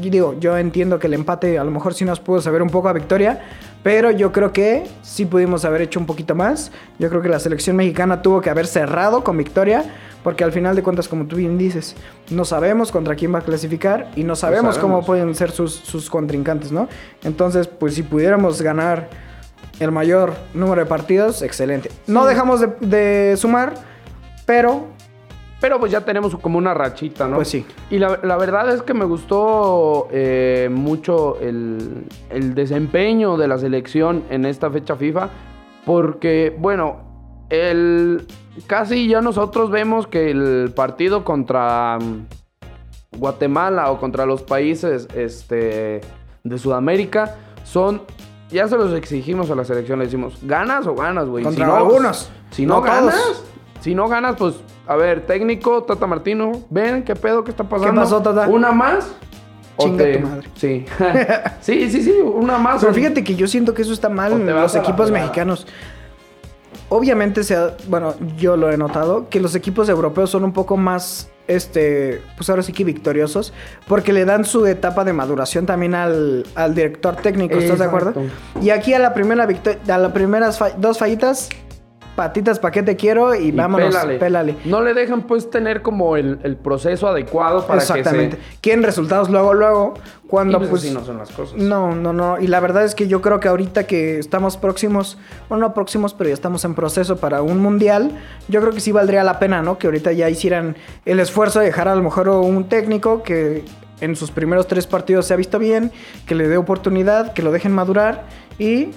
digo, 0.00 0.36
yo 0.38 0.56
entiendo 0.56 0.98
que 0.98 1.06
el 1.06 1.14
empate 1.14 1.58
a 1.58 1.64
lo 1.64 1.70
mejor 1.70 1.94
sí 1.94 2.04
nos 2.04 2.20
pudo 2.20 2.40
saber 2.40 2.62
un 2.62 2.70
poco 2.70 2.88
a 2.88 2.92
victoria, 2.92 3.40
pero 3.82 4.10
yo 4.10 4.32
creo 4.32 4.52
que 4.52 4.86
sí 5.02 5.26
pudimos 5.26 5.64
haber 5.64 5.82
hecho 5.82 6.00
un 6.00 6.06
poquito 6.06 6.34
más. 6.34 6.72
Yo 6.98 7.08
creo 7.08 7.22
que 7.22 7.28
la 7.28 7.38
selección 7.38 7.76
mexicana 7.76 8.22
tuvo 8.22 8.40
que 8.40 8.50
haber 8.50 8.66
cerrado 8.66 9.22
con 9.22 9.36
victoria, 9.36 9.84
porque 10.22 10.42
al 10.42 10.52
final 10.52 10.74
de 10.74 10.82
cuentas, 10.82 11.06
como 11.06 11.26
tú 11.26 11.36
bien 11.36 11.58
dices, 11.58 11.94
no 12.30 12.44
sabemos 12.44 12.90
contra 12.90 13.14
quién 13.14 13.34
va 13.34 13.40
a 13.40 13.42
clasificar 13.42 14.10
y 14.16 14.24
no 14.24 14.36
sabemos, 14.36 14.78
cómo 14.78 14.94
sabemos. 14.94 15.06
pueden 15.06 15.34
ser 15.34 15.50
sus, 15.50 15.74
sus 15.74 16.08
contrincantes, 16.08 16.72
¿no? 16.72 16.88
Entonces, 17.22 17.66
pues 17.68 17.94
si 17.94 18.02
pudiéramos 18.02 18.62
ganar 18.62 19.08
el 19.80 19.92
mayor 19.92 20.34
número 20.54 20.80
de 20.82 20.86
partidos, 20.86 21.42
excelente. 21.42 21.90
No 22.06 22.24
dejamos 22.24 22.60
de, 22.60 22.68
de 22.80 23.36
sumar, 23.36 23.74
pero 24.46 24.93
Pero 25.64 25.80
pues 25.80 25.90
ya 25.90 26.02
tenemos 26.02 26.36
como 26.36 26.58
una 26.58 26.74
rachita, 26.74 27.26
¿no? 27.26 27.36
Pues 27.36 27.48
sí. 27.48 27.64
Y 27.88 27.96
la, 27.96 28.20
la 28.22 28.36
verdad 28.36 28.70
es 28.74 28.82
que 28.82 28.92
me 28.92 29.06
gustó 29.06 30.08
eh, 30.10 30.68
mucho 30.70 31.40
el, 31.40 32.04
el 32.28 32.54
desempeño 32.54 33.38
de 33.38 33.48
la 33.48 33.56
selección 33.56 34.24
en 34.28 34.44
esta 34.44 34.70
fecha 34.70 34.94
FIFA. 34.94 35.30
Porque, 35.86 36.54
bueno, 36.58 37.46
el, 37.48 38.26
casi 38.66 39.08
ya 39.08 39.22
nosotros 39.22 39.70
vemos 39.70 40.06
que 40.06 40.30
el 40.30 40.70
partido 40.76 41.24
contra 41.24 41.98
mm, 41.98 43.18
Guatemala 43.18 43.90
o 43.90 43.98
contra 43.98 44.26
los 44.26 44.42
países 44.42 45.08
este, 45.14 46.02
de 46.42 46.58
Sudamérica 46.58 47.36
son... 47.64 48.02
Ya 48.50 48.68
se 48.68 48.76
los 48.76 48.92
exigimos 48.92 49.50
a 49.50 49.54
la 49.54 49.64
selección, 49.64 49.98
le 49.98 50.04
decimos, 50.04 50.36
¿ganas 50.42 50.86
o 50.86 50.94
ganas, 50.94 51.26
güey? 51.26 51.42
Contra 51.42 51.64
Si 51.64 51.70
no, 51.70 51.76
algunos, 51.78 52.30
Si 52.50 52.66
no, 52.66 52.82
ganas, 52.82 53.42
si 53.84 53.94
no 53.94 54.08
ganas, 54.08 54.36
pues, 54.38 54.54
a 54.86 54.96
ver, 54.96 55.26
técnico, 55.26 55.82
Tata 55.82 56.06
Martino, 56.06 56.52
ven, 56.70 57.02
¿qué 57.04 57.14
pedo? 57.14 57.44
¿Qué 57.44 57.50
está 57.50 57.64
pasando? 57.64 58.00
pasó, 58.00 58.22
Tata? 58.22 58.48
¿Una 58.48 58.72
más? 58.72 59.12
Chinga 59.78 60.04
te- 60.04 60.16
tu 60.18 60.26
madre. 60.26 60.48
Sí. 60.54 60.86
sí, 61.60 61.90
sí, 61.90 62.02
sí, 62.02 62.12
una 62.22 62.56
más. 62.56 62.80
Pero 62.80 62.92
o- 62.92 62.94
fíjate 62.94 63.22
que 63.22 63.34
yo 63.34 63.46
siento 63.46 63.74
que 63.74 63.82
eso 63.82 63.92
está 63.92 64.08
mal 64.08 64.32
en 64.32 64.46
los 64.46 64.74
equipos 64.74 65.10
mexicanos. 65.10 65.66
Obviamente, 66.88 67.44
se 67.44 67.56
ha- 67.56 67.74
bueno, 67.88 68.14
yo 68.36 68.56
lo 68.56 68.70
he 68.70 68.76
notado, 68.76 69.28
que 69.28 69.40
los 69.40 69.54
equipos 69.54 69.88
europeos 69.88 70.30
son 70.30 70.44
un 70.44 70.52
poco 70.52 70.76
más 70.76 71.28
este, 71.46 72.22
pues 72.38 72.48
ahora 72.48 72.62
sí 72.62 72.72
que 72.72 72.84
victoriosos, 72.84 73.52
porque 73.86 74.14
le 74.14 74.24
dan 74.24 74.46
su 74.46 74.64
etapa 74.66 75.04
de 75.04 75.12
maduración 75.12 75.66
también 75.66 75.94
al, 75.94 76.46
al 76.54 76.74
director 76.74 77.16
técnico, 77.16 77.58
¿estás 77.58 77.78
de 77.80 77.84
acuerdo? 77.84 78.14
Y 78.62 78.70
aquí 78.70 78.94
a 78.94 78.98
la 78.98 79.12
primera 79.12 79.44
victoria, 79.44 79.78
a 79.94 79.98
las 79.98 80.12
primeras 80.12 80.56
fa- 80.58 80.70
dos 80.70 80.96
fallitas, 80.98 81.50
patitas 82.14 82.58
pa' 82.58 82.70
qué 82.70 82.82
te 82.82 82.96
quiero 82.96 83.34
y, 83.34 83.48
Y 83.48 83.50
vámonos, 83.52 83.88
pélale. 83.94 84.18
pélale. 84.18 84.56
No 84.64 84.82
le 84.82 84.94
dejan 84.94 85.22
pues 85.22 85.50
tener 85.50 85.82
como 85.82 86.16
el, 86.16 86.38
el 86.42 86.56
proceso 86.56 87.08
adecuado 87.08 87.66
para 87.66 87.80
Exactamente. 87.80 88.36
que 88.36 88.42
se... 88.42 88.58
Quieren 88.60 88.82
resultados 88.82 89.30
luego, 89.30 89.54
luego, 89.54 89.94
cuando 90.28 90.56
Y, 90.56 90.60
pues, 90.60 90.70
pues... 90.70 90.82
así 90.84 90.94
no 90.94 91.04
son 91.04 91.18
las 91.18 91.30
cosas. 91.32 91.56
No, 91.56 91.94
no, 91.94 92.12
no. 92.12 92.40
Y 92.40 92.46
la 92.46 92.60
verdad 92.60 92.84
es 92.84 92.94
que 92.94 93.08
yo 93.08 93.20
creo 93.20 93.40
que 93.40 93.48
ahorita 93.48 93.86
que 93.86 94.18
estamos 94.18 94.56
próximos, 94.56 95.18
bueno, 95.48 95.68
no 95.68 95.74
próximos, 95.74 96.14
pero 96.14 96.28
ya 96.28 96.34
estamos 96.34 96.64
en 96.64 96.74
proceso 96.74 97.16
para 97.16 97.42
un 97.42 97.58
mundial, 97.58 98.12
yo 98.48 98.60
creo 98.60 98.72
que 98.72 98.80
sí 98.80 98.92
valdría 98.92 99.24
la 99.24 99.38
pena, 99.38 99.62
¿no? 99.62 99.78
Que 99.78 99.86
ahorita 99.88 100.12
ya 100.12 100.30
hicieran 100.30 100.76
el 101.04 101.20
esfuerzo 101.20 101.60
de 101.60 101.66
dejar 101.66 101.88
a 101.88 101.94
lo 101.94 102.02
mejor 102.02 102.28
un 102.28 102.68
técnico 102.68 103.22
que 103.22 103.64
en 104.00 104.16
sus 104.16 104.30
primeros 104.30 104.66
tres 104.66 104.86
partidos 104.86 105.26
se 105.26 105.34
ha 105.34 105.36
visto 105.36 105.58
bien, 105.58 105.92
que 106.26 106.34
le 106.34 106.48
dé 106.48 106.56
oportunidad, 106.56 107.32
que 107.32 107.42
lo 107.42 107.52
dejen 107.52 107.72
madurar 107.72 108.24
y... 108.58 108.88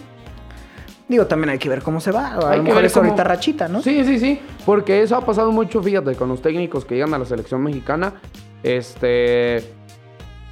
Digo, 1.09 1.25
también 1.25 1.49
hay 1.51 1.57
que 1.57 1.69
ver 1.69 1.81
cómo 1.81 2.01
se 2.01 2.11
va. 2.11 2.27
A 2.33 2.33
Hay 2.51 2.57
lo 2.57 2.63
que 2.63 2.69
mejor 2.69 2.75
ver 2.75 2.85
es 2.85 2.93
cómo- 2.93 3.05
ahorita 3.05 3.23
rachita, 3.23 3.67
¿no? 3.69 3.81
Sí, 3.81 4.03
sí, 4.03 4.19
sí. 4.19 4.41
Porque 4.65 5.01
eso 5.01 5.15
ha 5.15 5.21
pasado 5.25 5.51
mucho, 5.51 5.81
fíjate, 5.81 6.15
con 6.15 6.27
los 6.29 6.41
técnicos 6.41 6.83
que 6.85 6.95
llegan 6.95 7.13
a 7.13 7.17
la 7.19 7.25
selección 7.25 7.63
mexicana. 7.63 8.13
Este. 8.63 9.63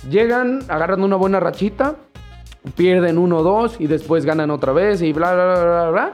Llegan, 0.10 0.60
agarran 0.70 1.04
una 1.04 1.16
buena 1.16 1.40
rachita, 1.40 1.96
pierden 2.76 3.18
uno 3.18 3.38
o 3.38 3.44
dos 3.44 3.76
y 3.80 3.88
después 3.88 4.24
ganan 4.26 4.52
otra 4.52 4.72
vez 4.72 5.02
y 5.02 5.14
bla, 5.14 5.34
bla, 5.34 5.46
bla, 5.46 5.64
bla, 5.64 5.90
bla. 5.90 6.14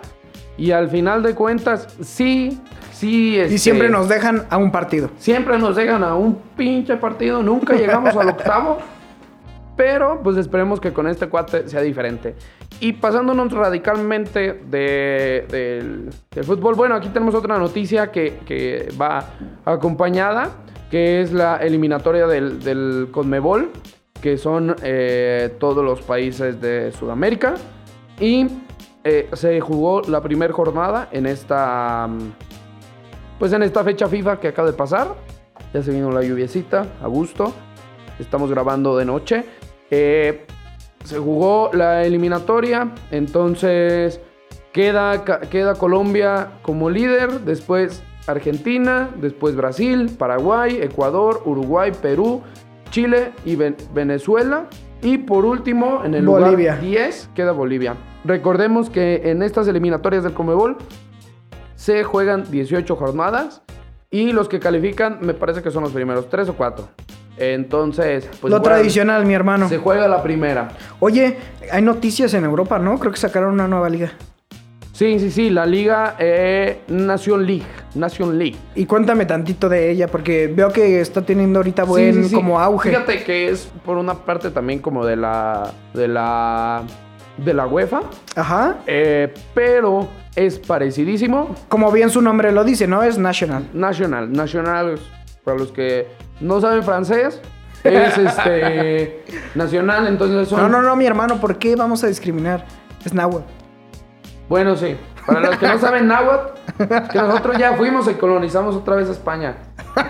Y 0.57 0.71
al 0.71 0.89
final 0.89 1.23
de 1.23 1.35
cuentas, 1.35 1.87
sí, 2.01 2.59
sí. 2.93 3.33
Y 3.35 3.39
este, 3.39 3.57
siempre 3.57 3.89
nos 3.89 4.07
dejan 4.09 4.45
a 4.49 4.57
un 4.57 4.71
partido. 4.71 5.09
Siempre 5.17 5.57
nos 5.57 5.75
dejan 5.75 6.03
a 6.03 6.15
un 6.15 6.35
pinche 6.55 6.95
partido, 6.97 7.43
nunca 7.43 7.73
llegamos 7.75 8.15
al 8.15 8.29
octavo. 8.35 8.77
Pero 9.75 10.19
pues 10.23 10.37
esperemos 10.37 10.79
que 10.79 10.93
con 10.93 11.07
este 11.07 11.27
cuate 11.27 11.67
sea 11.67 11.81
diferente. 11.81 12.35
Y 12.79 12.93
pasándonos 12.93 13.51
radicalmente 13.51 14.53
de- 14.53 15.45
del, 15.49 16.09
del 16.31 16.43
fútbol, 16.43 16.73
bueno, 16.75 16.95
aquí 16.95 17.09
tenemos 17.09 17.35
otra 17.35 17.59
noticia 17.59 18.11
que, 18.11 18.39
que 18.45 18.89
va 18.99 19.25
acompañada, 19.65 20.49
que 20.89 21.21
es 21.21 21.31
la 21.31 21.57
eliminatoria 21.57 22.25
del, 22.25 22.59
del 22.63 23.09
Conmebol, 23.11 23.69
que 24.19 24.37
son 24.37 24.75
eh, 24.81 25.53
todos 25.59 25.85
los 25.85 26.01
países 26.01 26.59
de 26.59 26.91
Sudamérica. 26.91 27.53
Y 28.19 28.47
eh, 29.03 29.29
se 29.33 29.59
jugó 29.61 30.01
la 30.01 30.21
primera 30.21 30.53
jornada 30.53 31.07
en 31.11 31.27
esta... 31.27 32.09
pues 33.37 33.53
en 33.53 33.61
esta 33.63 33.83
fecha 33.83 34.07
FIFA 34.07 34.39
que 34.39 34.47
acaba 34.49 34.69
de 34.71 34.77
pasar, 34.77 35.15
ya 35.73 35.81
se 35.83 35.91
vino 35.91 36.11
la 36.11 36.21
lluviecita, 36.23 36.85
a 37.01 37.07
gusto. 37.07 37.53
Estamos 38.19 38.49
grabando 38.49 38.97
de 38.97 39.05
noche. 39.05 39.45
Eh, 39.89 40.45
se 41.03 41.17
jugó 41.17 41.69
la 41.73 42.03
eliminatoria, 42.03 42.91
entonces 43.11 44.19
queda, 44.71 45.23
queda 45.49 45.75
Colombia 45.75 46.53
como 46.61 46.89
líder, 46.89 47.41
después 47.41 48.03
Argentina, 48.27 49.09
después 49.19 49.55
Brasil, 49.55 50.11
Paraguay, 50.17 50.77
Ecuador, 50.81 51.41
Uruguay, 51.45 51.91
Perú, 52.01 52.41
Chile 52.91 53.31
y 53.45 53.55
Ven- 53.55 53.75
Venezuela. 53.93 54.67
Y 55.01 55.17
por 55.17 55.45
último, 55.45 56.03
en 56.05 56.13
el 56.13 56.25
Bolivia. 56.25 56.73
lugar 56.75 56.81
10 56.81 57.29
queda 57.33 57.51
Bolivia. 57.53 57.95
Recordemos 58.23 58.89
que 58.91 59.31
en 59.31 59.41
estas 59.41 59.67
eliminatorias 59.67 60.23
del 60.23 60.33
Comebol 60.33 60.77
se 61.75 62.03
juegan 62.03 62.43
18 62.51 62.95
jornadas 62.95 63.63
y 64.11 64.31
los 64.31 64.47
que 64.47 64.59
califican 64.59 65.17
me 65.21 65.33
parece 65.33 65.63
que 65.63 65.71
son 65.71 65.81
los 65.83 65.91
primeros 65.91 66.29
3 66.29 66.49
o 66.49 66.53
4. 66.53 66.87
Entonces, 67.37 68.29
pues 68.39 68.51
Lo 68.51 68.61
tradicional, 68.61 69.25
mi 69.25 69.33
hermano. 69.33 69.67
se 69.69 69.77
juega 69.77 70.07
la 70.07 70.21
primera. 70.21 70.69
Oye, 70.99 71.37
hay 71.71 71.81
noticias 71.81 72.33
en 72.33 72.43
Europa, 72.45 72.77
¿no? 72.79 72.97
Creo 72.99 73.11
que 73.11 73.17
sacaron 73.19 73.53
una 73.53 73.67
nueva 73.67 73.89
liga. 73.89 74.11
Sí, 74.93 75.17
sí, 75.19 75.31
sí, 75.31 75.49
la 75.49 75.65
liga 75.65 76.15
eh, 76.19 76.81
Nation 76.89 77.43
League, 77.47 77.65
Nation 77.95 78.37
League. 78.37 78.57
Y 78.75 78.85
cuéntame 78.85 79.25
tantito 79.25 79.67
de 79.67 79.89
ella, 79.89 80.07
porque 80.07 80.47
veo 80.53 80.69
que 80.71 81.01
está 81.01 81.23
teniendo 81.23 81.57
ahorita 81.59 81.83
Sí, 81.83 81.89
buen 81.89 82.13
sí, 82.23 82.29
sí. 82.29 82.35
como 82.35 82.59
auge. 82.59 82.89
Fíjate 82.89 83.23
que 83.23 83.49
es 83.49 83.71
por 83.83 83.97
una 83.97 84.13
parte 84.13 84.51
también 84.51 84.77
como 84.79 85.03
de 85.05 85.15
la 85.15 85.71
de 85.95 86.07
la 86.07 86.83
de 87.37 87.53
la 87.55 87.65
UEFA, 87.65 88.01
Ajá. 88.35 88.75
eh, 88.85 89.33
pero 89.55 90.07
es 90.35 90.59
parecidísimo. 90.59 91.55
Como 91.67 91.91
bien 91.91 92.11
su 92.11 92.21
nombre 92.21 92.51
lo 92.51 92.63
dice, 92.63 92.85
¿no? 92.85 93.01
Es 93.01 93.17
National. 93.17 93.69
National, 93.73 94.31
National, 94.31 94.99
para 95.43 95.57
los 95.57 95.71
que 95.71 96.07
no 96.39 96.61
saben 96.61 96.83
francés, 96.83 97.41
es 97.83 98.17
este 98.17 99.23
nacional, 99.55 100.07
entonces 100.07 100.47
son 100.47 100.61
No, 100.61 100.69
no, 100.69 100.81
no, 100.81 100.95
mi 100.95 101.05
hermano, 101.05 101.39
¿por 101.39 101.57
qué 101.57 101.75
vamos 101.75 102.03
a 102.03 102.07
discriminar? 102.07 102.65
Es 103.03 103.13
náhuatl. 103.13 103.45
Bueno, 104.47 104.75
sí. 104.75 104.95
Para 105.25 105.39
los 105.41 105.57
que 105.57 105.67
no 105.67 105.77
saben 105.79 106.07
náhuatl, 106.07 106.53
que 107.11 107.17
nosotros 107.17 107.57
ya 107.57 107.73
fuimos 107.73 108.07
y 108.09 108.13
colonizamos 108.15 108.75
otra 108.75 108.95
vez 108.95 109.09
España, 109.09 109.55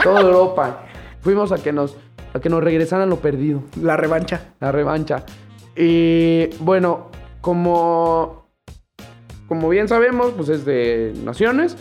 toda 0.04 0.22
Europa. 0.22 0.86
Fuimos 1.22 1.52
a 1.52 1.58
que 1.58 1.72
nos 1.72 1.96
a 2.34 2.40
que 2.40 2.50
nos 2.50 2.64
regresaran 2.64 3.10
lo 3.10 3.18
perdido, 3.18 3.62
La 3.82 3.98
revancha. 3.98 4.40
la 4.62 4.72
revancha. 4.72 5.26
Y 5.76 6.48
bueno, 6.60 7.12
como 7.42 8.48
como 9.48 9.68
bien 9.68 9.90
sabemos, 9.90 10.32
pues 10.36 10.48
es 10.48 10.64
de 10.64 11.14
naciones 11.26 11.76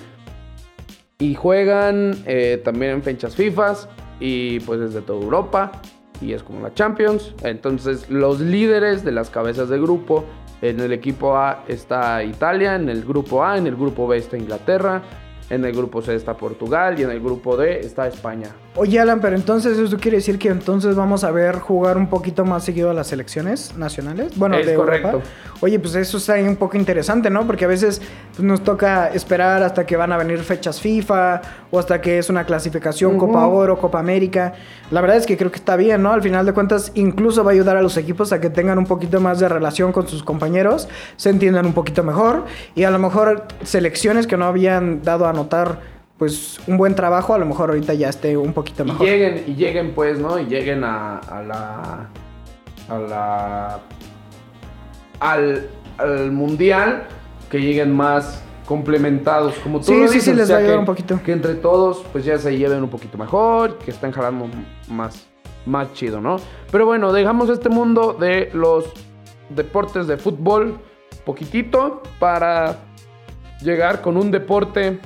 y 1.21 1.35
juegan 1.35 2.17
eh, 2.27 2.61
también 2.65 2.93
en 2.93 3.03
fechas 3.03 3.37
FIFAs 3.37 3.89
y 4.19 4.59
pues 4.61 4.81
es 4.81 4.95
de 4.95 5.03
toda 5.03 5.23
Europa 5.23 5.71
y 6.21 6.33
es 6.33 6.43
como 6.43 6.63
la 6.63 6.75
Champions. 6.75 7.35
Entonces 7.45 8.11
los 8.11 8.41
líderes 8.41 9.05
de 9.05 9.13
las 9.13 9.31
cabezas 9.31 9.69
de 9.69 9.79
grupo, 9.79 10.25
en 10.63 10.81
el 10.81 10.93
equipo 10.93 11.37
A 11.37 11.65
está 11.69 12.25
Italia, 12.25 12.75
en 12.75 12.89
el 12.89 13.05
grupo 13.05 13.45
A, 13.45 13.57
en 13.57 13.67
el 13.67 13.77
grupo 13.77 14.09
B 14.09 14.17
está 14.17 14.37
Inglaterra, 14.37 15.03
en 15.51 15.65
el 15.65 15.73
grupo 15.73 16.03
C 16.03 16.15
está 16.15 16.35
Portugal 16.35 16.99
y 16.99 17.03
en 17.03 17.11
el 17.11 17.21
grupo 17.21 17.57
D 17.57 17.81
está 17.81 18.09
España. 18.09 18.49
Oye, 18.77 19.01
Alan, 19.01 19.21
pero 19.21 19.35
entonces 19.35 19.77
eso 19.79 19.97
quiere 19.99 20.19
decir 20.19 20.39
que 20.39 20.49
entonces 20.49 20.95
vamos 20.95 21.25
a 21.25 21.33
ver 21.33 21.57
jugar 21.59 21.97
un 21.97 22.09
poquito 22.09 22.45
más 22.45 22.65
seguido 22.65 22.89
a 22.89 22.95
las 22.95 23.09
selecciones 23.09 23.77
nacionales. 23.77 24.39
Bueno, 24.39 24.57
Es 24.57 24.65
de 24.65 24.77
correcto. 24.77 25.09
Europa. 25.09 25.27
Oye, 25.61 25.81
pues 25.81 25.97
eso 25.97 26.19
está 26.19 26.35
ahí 26.35 26.47
un 26.47 26.55
poco 26.55 26.77
interesante, 26.77 27.31
¿no? 27.31 27.45
Porque 27.49 27.65
a 27.65 27.69
veces 27.69 28.01
pues, 28.31 28.47
nos 28.47 28.63
toca 28.63 29.09
esperar 29.09 29.65
hasta 29.65 29.85
que 29.85 29.97
van 29.97 30.13
a 30.13 30.17
venir 30.17 30.39
fechas 30.39 30.81
FIFA 30.81 31.43
o 31.73 31.81
hasta 31.81 32.01
que 32.01 32.19
es 32.19 32.31
una 32.31 32.45
clasificación. 32.45 33.19
Copa 33.19 33.45
Oro, 33.49 33.77
Copa 33.77 33.99
América. 33.99 34.55
La 34.93 35.01
verdad 35.01 35.17
es 35.17 35.27
que 35.27 35.37
creo 35.37 35.51
que 35.51 35.59
está 35.59 35.75
bien, 35.75 36.03
¿no? 36.05 36.13
Al 36.13 36.23
final 36.23 36.47
de 36.47 36.53
cuentas, 36.53 36.93
incluso 36.95 37.43
va 37.43 37.51
a 37.51 37.55
ayudar 37.55 37.77
a 37.77 37.83
los 37.83 37.97
equipos 37.97 38.33
a 38.33 38.41
que 38.41 38.51
tengan 38.51 38.79
un 38.79 38.87
poquito 38.87 39.21
más 39.21 39.41
de 39.41 39.49
relación 39.49 39.91
con 39.91 40.07
sus 40.07 40.23
compañeros, 40.23 40.89
se 41.17 41.31
entiendan 41.31 41.67
un 41.67 41.73
poquito 41.73 42.05
mejor 42.05 42.45
y 42.77 42.85
a 42.85 42.91
lo 42.93 43.01
mejor 43.01 43.49
selecciones 43.65 44.29
que 44.29 44.37
no 44.37 44.45
habían 44.45 45.03
dado 45.03 45.27
a 45.27 45.33
notar 45.33 46.00
pues 46.21 46.61
un 46.67 46.77
buen 46.77 46.95
trabajo, 46.95 47.33
a 47.33 47.39
lo 47.39 47.47
mejor 47.47 47.71
ahorita 47.71 47.95
ya 47.95 48.11
esté 48.11 48.37
un 48.37 48.53
poquito 48.53 48.83
Y 48.85 48.89
mejor. 48.89 49.07
lleguen, 49.07 49.45
y 49.47 49.55
lleguen 49.55 49.95
pues, 49.95 50.19
¿no? 50.19 50.39
Y 50.39 50.45
lleguen 50.45 50.85
a, 50.85 51.17
a 51.17 51.43
la. 51.43 52.09
a 52.91 52.99
la. 52.99 53.81
al, 55.19 55.67
al 55.97 56.31
mundial, 56.31 57.05
que 57.51 57.59
lleguen 57.63 57.97
más 57.97 58.43
complementados, 58.67 59.55
como 59.61 59.79
tú 59.81 59.87
Sí, 59.87 60.09
sí, 60.09 60.21
sí, 60.21 60.35
les 60.35 60.45
o 60.45 60.47
sea, 60.49 60.57
va 60.57 60.61
a 60.61 60.65
ayudar 60.65 60.79
un 60.81 60.85
poquito. 60.85 61.19
Que 61.25 61.33
entre 61.33 61.55
todos, 61.55 62.05
pues 62.13 62.27
ya 62.27 62.37
se 62.37 62.55
lleven 62.55 62.83
un 62.83 62.91
poquito 62.91 63.17
mejor, 63.17 63.79
que 63.79 63.91
estén 63.91 64.13
jalando 64.13 64.47
más, 64.89 65.27
más 65.65 65.91
chido, 65.95 66.21
¿no? 66.21 66.37
Pero 66.71 66.85
bueno, 66.85 67.15
dejamos 67.15 67.49
este 67.49 67.71
mundo 67.71 68.13
de 68.13 68.51
los 68.53 68.85
deportes 69.49 70.07
de 70.07 70.19
fútbol 70.19 70.79
poquitito 71.25 72.03
para 72.19 72.77
llegar 73.63 74.03
con 74.03 74.19
un 74.19 74.31
deporte 74.31 75.01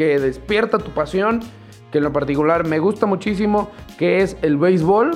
que 0.00 0.18
despierta 0.18 0.78
tu 0.78 0.92
pasión, 0.92 1.40
que 1.92 1.98
en 1.98 2.04
lo 2.04 2.10
particular 2.10 2.66
me 2.66 2.78
gusta 2.78 3.04
muchísimo, 3.04 3.68
que 3.98 4.22
es 4.22 4.34
el 4.40 4.56
béisbol. 4.56 5.10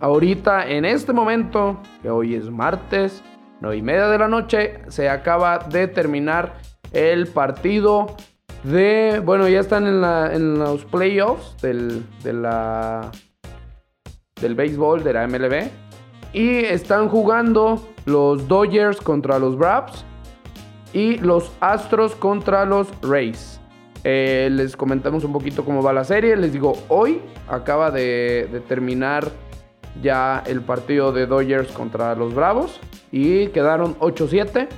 Ahorita, 0.00 0.66
en 0.66 0.86
este 0.86 1.12
momento, 1.12 1.78
que 2.00 2.08
hoy 2.08 2.36
es 2.36 2.48
martes, 2.48 3.22
9 3.60 3.76
y 3.76 3.82
media 3.82 4.08
de 4.08 4.16
la 4.16 4.28
noche, 4.28 4.80
se 4.88 5.10
acaba 5.10 5.58
de 5.58 5.88
terminar 5.88 6.54
el 6.92 7.26
partido 7.26 8.16
de. 8.64 9.20
Bueno, 9.22 9.46
ya 9.46 9.60
están 9.60 9.86
en, 9.86 10.58
los 10.58 10.86
playoffs 10.86 11.60
del, 11.60 12.06
del 12.22 12.46
béisbol, 14.54 15.04
de 15.04 15.12
la 15.12 15.26
MLB. 15.26 15.68
Y 16.32 16.64
están 16.64 17.10
jugando 17.10 17.86
los 18.06 18.48
Dodgers 18.48 19.02
contra 19.02 19.38
los 19.38 19.58
Braves 19.58 20.02
y 20.94 21.18
los 21.18 21.52
Astros 21.60 22.14
contra 22.14 22.64
los 22.64 22.88
Rays. 23.02 23.59
Eh, 24.04 24.48
les 24.50 24.76
comentamos 24.76 25.24
un 25.24 25.32
poquito 25.32 25.64
cómo 25.64 25.82
va 25.82 25.92
la 25.92 26.04
serie. 26.04 26.36
Les 26.36 26.52
digo, 26.52 26.72
hoy 26.88 27.20
acaba 27.48 27.90
de, 27.90 28.62
terminar 28.68 29.30
ya 30.02 30.42
el 30.46 30.60
partido 30.62 31.12
de 31.12 31.26
Dodgers 31.26 31.72
contra 31.72 32.14
los 32.14 32.34
Bravos 32.34 32.80
y 33.10 33.48
quedaron 33.48 33.98
8-7 33.98 34.68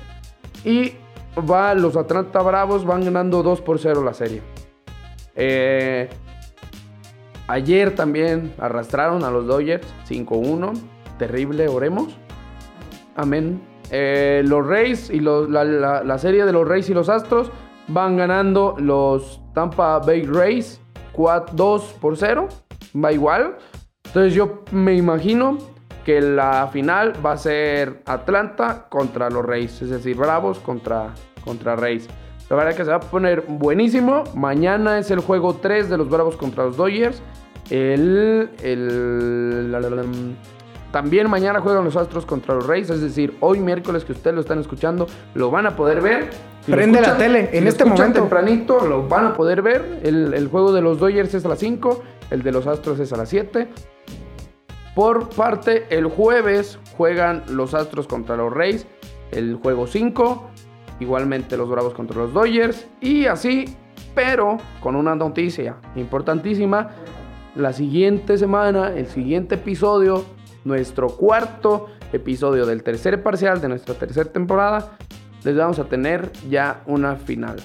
y 0.65 0.93
va 1.39 1.75
los 1.75 1.97
Atlanta 1.97 2.41
Bravos 2.41 2.85
van 2.85 3.05
ganando 3.05 3.43
2 3.43 3.61
por 3.61 3.79
0 3.79 4.03
la 4.03 4.15
serie. 4.15 4.43
Eh, 5.35 6.09
Ayer 7.49 7.95
también 7.95 8.55
arrastraron 8.59 9.25
a 9.25 9.31
los 9.31 9.47
Dodgers 9.47 9.87
5-1. 10.09 10.73
Terrible, 11.19 11.69
oremos. 11.69 12.17
Amén. 13.17 13.61
Eh, 13.91 14.43
los 14.47 14.67
Rays 14.67 15.11
y 15.11 15.21
la 15.21 16.19
serie 16.19 16.47
de 16.47 16.53
los 16.53 16.67
Rays 16.67 16.89
y 16.89 16.95
los 16.95 17.09
Astros 17.09 17.51
van 17.89 18.17
ganando 18.17 18.75
los 18.79 19.41
Tampa 19.55 19.99
Bay 19.99 20.23
Rays 20.25 20.81
4 21.13 21.55
2 21.55 21.83
por 22.01 22.17
0. 22.17 22.49
Va 23.03 23.13
igual. 23.13 23.57
Entonces 24.05 24.35
yo 24.35 24.63
me 24.71 24.95
imagino 24.95 25.59
que 26.05 26.21
la 26.21 26.69
final 26.73 27.13
va 27.25 27.33
a 27.33 27.37
ser 27.37 28.03
Atlanta 28.07 28.87
contra 28.89 29.31
los 29.31 29.45
Rays. 29.45 29.81
Es 29.83 29.91
decir, 29.91 30.17
Bravos 30.17 30.59
contra, 30.59 31.15
contra 31.45 31.77
Rays. 31.77 32.09
La 32.51 32.57
verdad 32.57 32.75
que 32.75 32.85
se 32.85 32.91
va 32.91 32.97
a 32.97 33.01
poner 33.01 33.45
buenísimo. 33.49 34.25
Mañana 34.35 34.99
es 34.99 35.11
el 35.11 35.21
juego 35.21 35.55
3 35.55 35.89
de 35.89 35.97
los 35.97 36.09
Bravos 36.11 36.37
contra 36.37 36.65
los 36.65 36.77
Dodgers. 36.77 37.23
El, 37.71 38.51
el- 38.63 39.73
también 40.93 41.29
mañana 41.29 41.61
juegan 41.61 41.85
los 41.85 41.97
Astros 41.97 42.27
contra 42.27 42.55
los 42.55 42.67
Rays. 42.67 42.91
Es 42.91 43.01
decir, 43.01 43.37
hoy 43.41 43.59
miércoles 43.59 44.05
que 44.05 44.13
ustedes 44.13 44.35
lo 44.35 44.43
están 44.43 44.61
escuchando, 44.61 45.07
lo 45.35 45.51
van 45.51 45.67
a 45.67 45.75
poder 45.75 46.03
ver. 46.03 46.31
lo 46.67 46.77
Prende 46.77 47.01
la 47.01 47.17
tele, 47.17 47.49
en 47.53 47.67
este 47.67 47.85
momento. 47.85 48.21
tempranito, 48.21 48.87
lo 48.87 49.09
van 49.09 49.27
a 49.27 49.35
poder 49.35 49.63
ver. 49.63 50.01
El, 50.03 50.35
el 50.35 50.49
juego 50.49 50.73
de 50.73 50.83
los 50.83 51.01
Dodgers 51.01 51.33
es 51.35 51.45
a 51.45 51.49
las 51.49 51.59
5. 51.59 52.03
El 52.31 52.43
de 52.43 52.53
los 52.53 52.67
Astros 52.67 53.01
es 53.01 53.13
a 53.13 53.17
las 53.17 53.31
7. 53.31 53.69
Por 54.95 55.31
parte, 55.31 55.87
el 55.89 56.07
jueves 56.07 56.79
juegan 56.97 57.43
los 57.49 57.73
Astros 57.73 58.07
contra 58.07 58.37
los 58.37 58.53
Rays. 58.53 58.87
El 59.31 59.57
juego 59.57 59.87
5. 59.87 60.51
Igualmente 61.01 61.57
los 61.57 61.71
Bravos 61.71 61.95
contra 61.95 62.19
los 62.19 62.35
Dodgers. 62.35 62.87
Y 63.01 63.25
así, 63.25 63.65
pero 64.15 64.59
con 64.81 64.95
una 64.95 65.15
noticia 65.15 65.77
importantísima. 65.97 66.91
La 67.55 67.73
siguiente 67.73 68.37
semana, 68.37 68.93
el 68.95 69.07
siguiente 69.07 69.57
episodio, 69.57 70.25
nuestro 70.65 71.09
cuarto 71.09 71.89
episodio 72.13 72.67
del 72.67 72.83
tercer 72.83 73.23
parcial 73.23 73.61
de 73.61 73.69
nuestra 73.69 73.95
tercera 73.95 74.31
temporada, 74.31 74.97
les 75.45 75.57
vamos 75.57 75.79
a 75.79 75.85
tener 75.85 76.31
ya 76.49 76.83
una 76.87 77.17
final. 77.17 77.57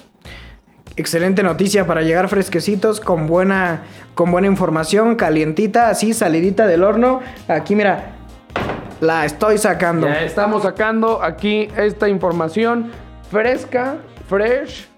Excelente 0.96 1.44
noticia 1.44 1.86
para 1.86 2.02
llegar 2.02 2.28
fresquecitos 2.28 3.00
con 3.00 3.28
buena, 3.28 3.84
con 4.14 4.32
buena 4.32 4.48
información, 4.48 5.14
calientita, 5.14 5.90
así 5.90 6.12
salidita 6.12 6.66
del 6.66 6.82
horno. 6.82 7.20
Aquí 7.46 7.76
mira, 7.76 8.16
la 9.00 9.24
estoy 9.24 9.58
sacando. 9.58 10.08
Ya 10.08 10.22
estamos 10.22 10.64
sacando 10.64 11.22
aquí 11.22 11.68
esta 11.76 12.08
información 12.08 12.90
fresca, 13.30 13.98
fresh, 14.28 14.88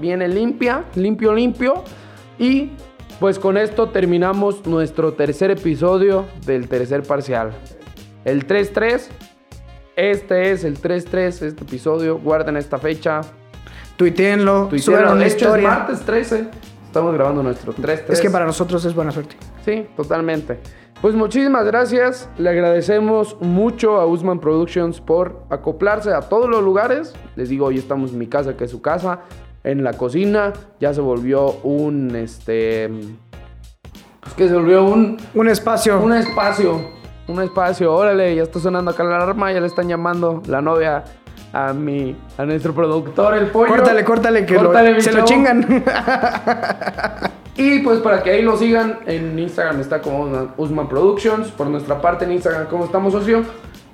viene 0.00 0.28
limpia, 0.28 0.84
limpio, 0.94 1.34
limpio. 1.34 1.82
Y 2.38 2.70
pues 3.20 3.38
con 3.38 3.56
esto 3.56 3.88
terminamos 3.88 4.66
nuestro 4.66 5.12
tercer 5.12 5.50
episodio 5.50 6.26
del 6.46 6.68
tercer 6.68 7.02
parcial. 7.02 7.52
El 8.24 8.46
3-3. 8.46 9.08
Este 9.96 10.52
es 10.52 10.62
el 10.64 10.80
3-3, 10.80 11.42
este 11.42 11.64
episodio. 11.64 12.18
Guarden 12.18 12.56
esta 12.56 12.78
fecha. 12.78 13.22
Tuiteenlo, 13.96 14.70
suban 14.78 15.04
una 15.04 15.14
De 15.14 15.26
hecho, 15.26 15.26
es 15.26 15.34
historia. 15.42 15.68
martes 15.68 16.00
13. 16.00 16.48
Estamos 16.86 17.12
grabando 17.14 17.42
nuestro 17.42 17.74
3-3. 17.74 18.04
Es 18.08 18.20
que 18.20 18.30
para 18.30 18.46
nosotros 18.46 18.84
es 18.84 18.94
buena 18.94 19.10
suerte. 19.10 19.36
Sí, 19.64 19.86
totalmente. 19.96 20.60
Pues 21.02 21.14
muchísimas 21.14 21.64
gracias. 21.66 22.28
Le 22.38 22.50
agradecemos 22.50 23.36
mucho 23.40 23.96
a 24.00 24.06
Usman 24.06 24.38
Productions 24.38 25.00
por 25.00 25.42
acoplarse 25.50 26.12
a 26.12 26.20
todos 26.20 26.48
los 26.48 26.62
lugares. 26.62 27.14
Les 27.34 27.48
digo, 27.48 27.66
hoy 27.66 27.78
estamos 27.78 28.12
en 28.12 28.18
mi 28.18 28.28
casa, 28.28 28.56
que 28.56 28.64
es 28.64 28.70
su 28.70 28.80
casa. 28.80 29.20
En 29.64 29.84
la 29.84 29.92
cocina 29.92 30.52
ya 30.80 30.94
se 30.94 31.00
volvió 31.00 31.52
un, 31.62 32.14
este... 32.16 32.84
Es 32.84 34.34
que 34.36 34.48
se 34.48 34.54
volvió 34.54 34.84
un, 34.84 35.16
Un 35.34 35.48
espacio. 35.48 36.00
un 36.00 36.12
espacio. 36.12 36.80
Un 37.26 37.42
espacio. 37.42 37.94
Órale, 37.94 38.34
ya 38.34 38.42
está 38.42 38.60
sonando 38.60 38.90
acá 38.90 39.04
la 39.04 39.16
alarma. 39.16 39.52
Ya 39.52 39.60
le 39.60 39.66
están 39.66 39.88
llamando 39.88 40.42
la 40.46 40.60
novia 40.60 41.04
a 41.52 41.72
mi, 41.72 42.16
a 42.36 42.44
nuestro 42.44 42.74
productor, 42.74 43.34
el 43.34 43.46
pollo. 43.46 43.68
Córtale, 43.68 44.04
córtale, 44.04 44.46
que 44.46 44.56
Córtale, 44.56 45.00
se 45.00 45.12
lo 45.12 45.24
chingan. 45.24 45.84
Y 47.58 47.80
pues 47.80 47.98
para 47.98 48.22
que 48.22 48.30
ahí 48.30 48.42
lo 48.42 48.56
sigan, 48.56 49.00
en 49.04 49.36
Instagram 49.36 49.80
está 49.80 50.00
como 50.00 50.52
Usman 50.56 50.88
Productions. 50.88 51.48
Por 51.48 51.66
nuestra 51.66 52.00
parte 52.00 52.24
en 52.24 52.30
Instagram, 52.30 52.68
¿cómo 52.68 52.84
estamos, 52.84 53.12
socio? 53.12 53.42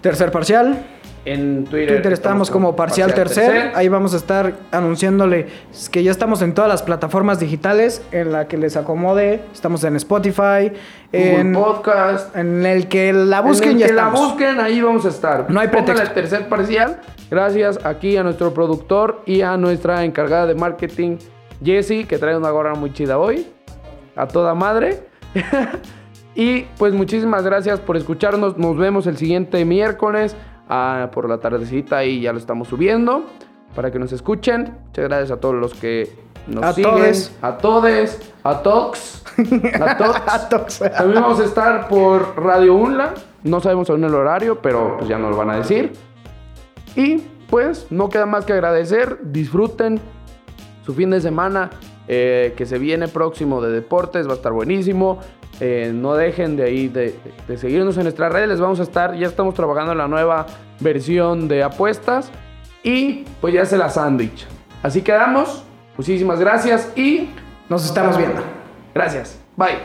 Tercer 0.02 0.30
parcial. 0.30 0.84
En 1.24 1.64
Twitter, 1.64 1.96
Twitter 1.96 2.12
estamos 2.12 2.50
como 2.50 2.76
parcial, 2.76 3.14
tercer. 3.14 3.72
Ahí 3.74 3.88
vamos 3.88 4.12
a 4.12 4.18
estar 4.18 4.54
anunciándole 4.70 5.46
que 5.90 6.02
ya 6.02 6.10
estamos 6.10 6.42
en 6.42 6.52
todas 6.52 6.68
las 6.68 6.82
plataformas 6.82 7.40
digitales 7.40 8.02
en 8.12 8.30
la 8.30 8.46
que 8.46 8.58
les 8.58 8.76
acomode. 8.76 9.40
Estamos 9.52 9.82
en 9.84 9.96
Spotify, 9.96 10.70
Google 11.12 11.40
en, 11.40 11.52
Podcast. 11.54 12.36
en 12.36 12.66
el 12.66 12.88
que 12.88 13.14
la 13.14 13.40
busquen 13.40 13.70
en 13.70 13.76
el 13.76 13.80
ya 13.80 13.86
que 13.86 13.92
estamos. 13.92 14.20
la 14.20 14.26
busquen, 14.26 14.60
ahí 14.60 14.80
vamos 14.82 15.06
a 15.06 15.08
estar. 15.08 15.50
No 15.50 15.60
hay 15.60 15.68
pretexto. 15.68 16.02
el 16.02 16.12
tercer 16.12 16.48
parcial. 16.48 17.00
Gracias 17.30 17.80
aquí 17.86 18.18
a 18.18 18.22
nuestro 18.22 18.52
productor 18.52 19.22
y 19.24 19.40
a 19.40 19.56
nuestra 19.56 20.04
encargada 20.04 20.46
de 20.46 20.54
marketing, 20.54 21.16
Jessie, 21.64 22.04
que 22.04 22.18
trae 22.18 22.36
una 22.36 22.50
gorra 22.50 22.74
muy 22.74 22.92
chida 22.92 23.18
hoy. 23.18 23.46
A 24.14 24.28
toda 24.28 24.54
madre. 24.54 25.08
y 26.34 26.62
pues 26.76 26.92
muchísimas 26.92 27.44
gracias 27.44 27.80
por 27.80 27.96
escucharnos. 27.96 28.58
Nos 28.58 28.76
vemos 28.76 29.06
el 29.06 29.16
siguiente 29.16 29.64
miércoles 29.64 30.36
ah, 30.68 31.10
por 31.12 31.28
la 31.28 31.38
tardecita 31.38 32.04
y 32.04 32.20
ya 32.20 32.32
lo 32.32 32.38
estamos 32.38 32.68
subiendo 32.68 33.24
para 33.74 33.90
que 33.90 33.98
nos 33.98 34.12
escuchen. 34.12 34.76
Muchas 34.86 35.04
gracias 35.04 35.30
a 35.32 35.40
todos 35.40 35.54
los 35.56 35.74
que 35.74 36.10
nos 36.46 36.64
A 36.64 36.72
siguen. 36.72 36.90
todes. 36.92 37.36
A 37.42 37.58
todes. 37.58 38.32
A 38.42 38.62
tox. 38.62 39.24
A 39.80 39.96
tox. 39.96 40.20
A 40.26 40.48
tox. 40.48 40.78
También 40.78 41.22
vamos 41.22 41.40
a 41.40 41.44
estar 41.44 41.88
por 41.88 42.40
Radio 42.42 42.74
Unla. 42.74 43.14
No 43.42 43.60
sabemos 43.60 43.90
aún 43.90 44.04
el 44.04 44.14
horario, 44.14 44.60
pero 44.60 44.96
pues 44.98 45.08
ya 45.08 45.18
nos 45.18 45.30
lo 45.30 45.36
van 45.36 45.50
a 45.50 45.56
decir. 45.56 45.92
Y 46.96 47.22
pues 47.50 47.86
no 47.90 48.08
queda 48.08 48.26
más 48.26 48.44
que 48.44 48.52
agradecer. 48.52 49.18
Disfruten 49.22 50.00
su 50.84 50.94
fin 50.94 51.10
de 51.10 51.20
semana 51.20 51.70
eh, 52.06 52.54
que 52.56 52.66
se 52.66 52.78
viene 52.78 53.08
próximo 53.08 53.60
de 53.60 53.70
deportes. 53.72 54.28
Va 54.28 54.32
a 54.32 54.36
estar 54.36 54.52
buenísimo. 54.52 55.18
Eh, 55.60 55.92
no 55.94 56.14
dejen 56.14 56.56
de 56.56 56.64
ahí 56.64 56.88
de, 56.88 57.18
de 57.46 57.56
seguirnos 57.58 57.96
en 57.96 58.02
nuestras 58.04 58.32
redes. 58.32 58.48
Les 58.48 58.60
vamos 58.60 58.80
a 58.80 58.82
estar. 58.82 59.14
Ya 59.16 59.26
estamos 59.28 59.54
trabajando 59.54 59.92
en 59.92 59.98
la 59.98 60.08
nueva 60.08 60.46
versión 60.80 61.46
de 61.48 61.62
apuestas. 61.62 62.30
Y 62.82 63.24
pues 63.40 63.54
ya 63.54 63.62
es 63.62 63.72
la 63.72 63.88
sándwich. 63.88 64.46
Así 64.82 65.00
quedamos. 65.02 65.64
Muchísimas 65.96 66.40
gracias 66.40 66.90
y 66.96 67.30
Nos 67.68 67.84
estamos 67.86 68.16
viendo. 68.18 68.42
gracias. 68.94 69.38
Bye. 69.56 69.78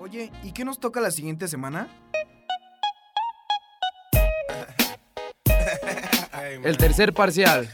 Oye, 0.00 0.30
¿y 0.42 0.52
qué 0.52 0.64
nos 0.64 0.78
toca 0.78 1.00
la 1.00 1.10
siguiente 1.10 1.48
semana? 1.48 1.88
El 6.64 6.76
tercer 6.76 7.12
parcial. 7.12 7.68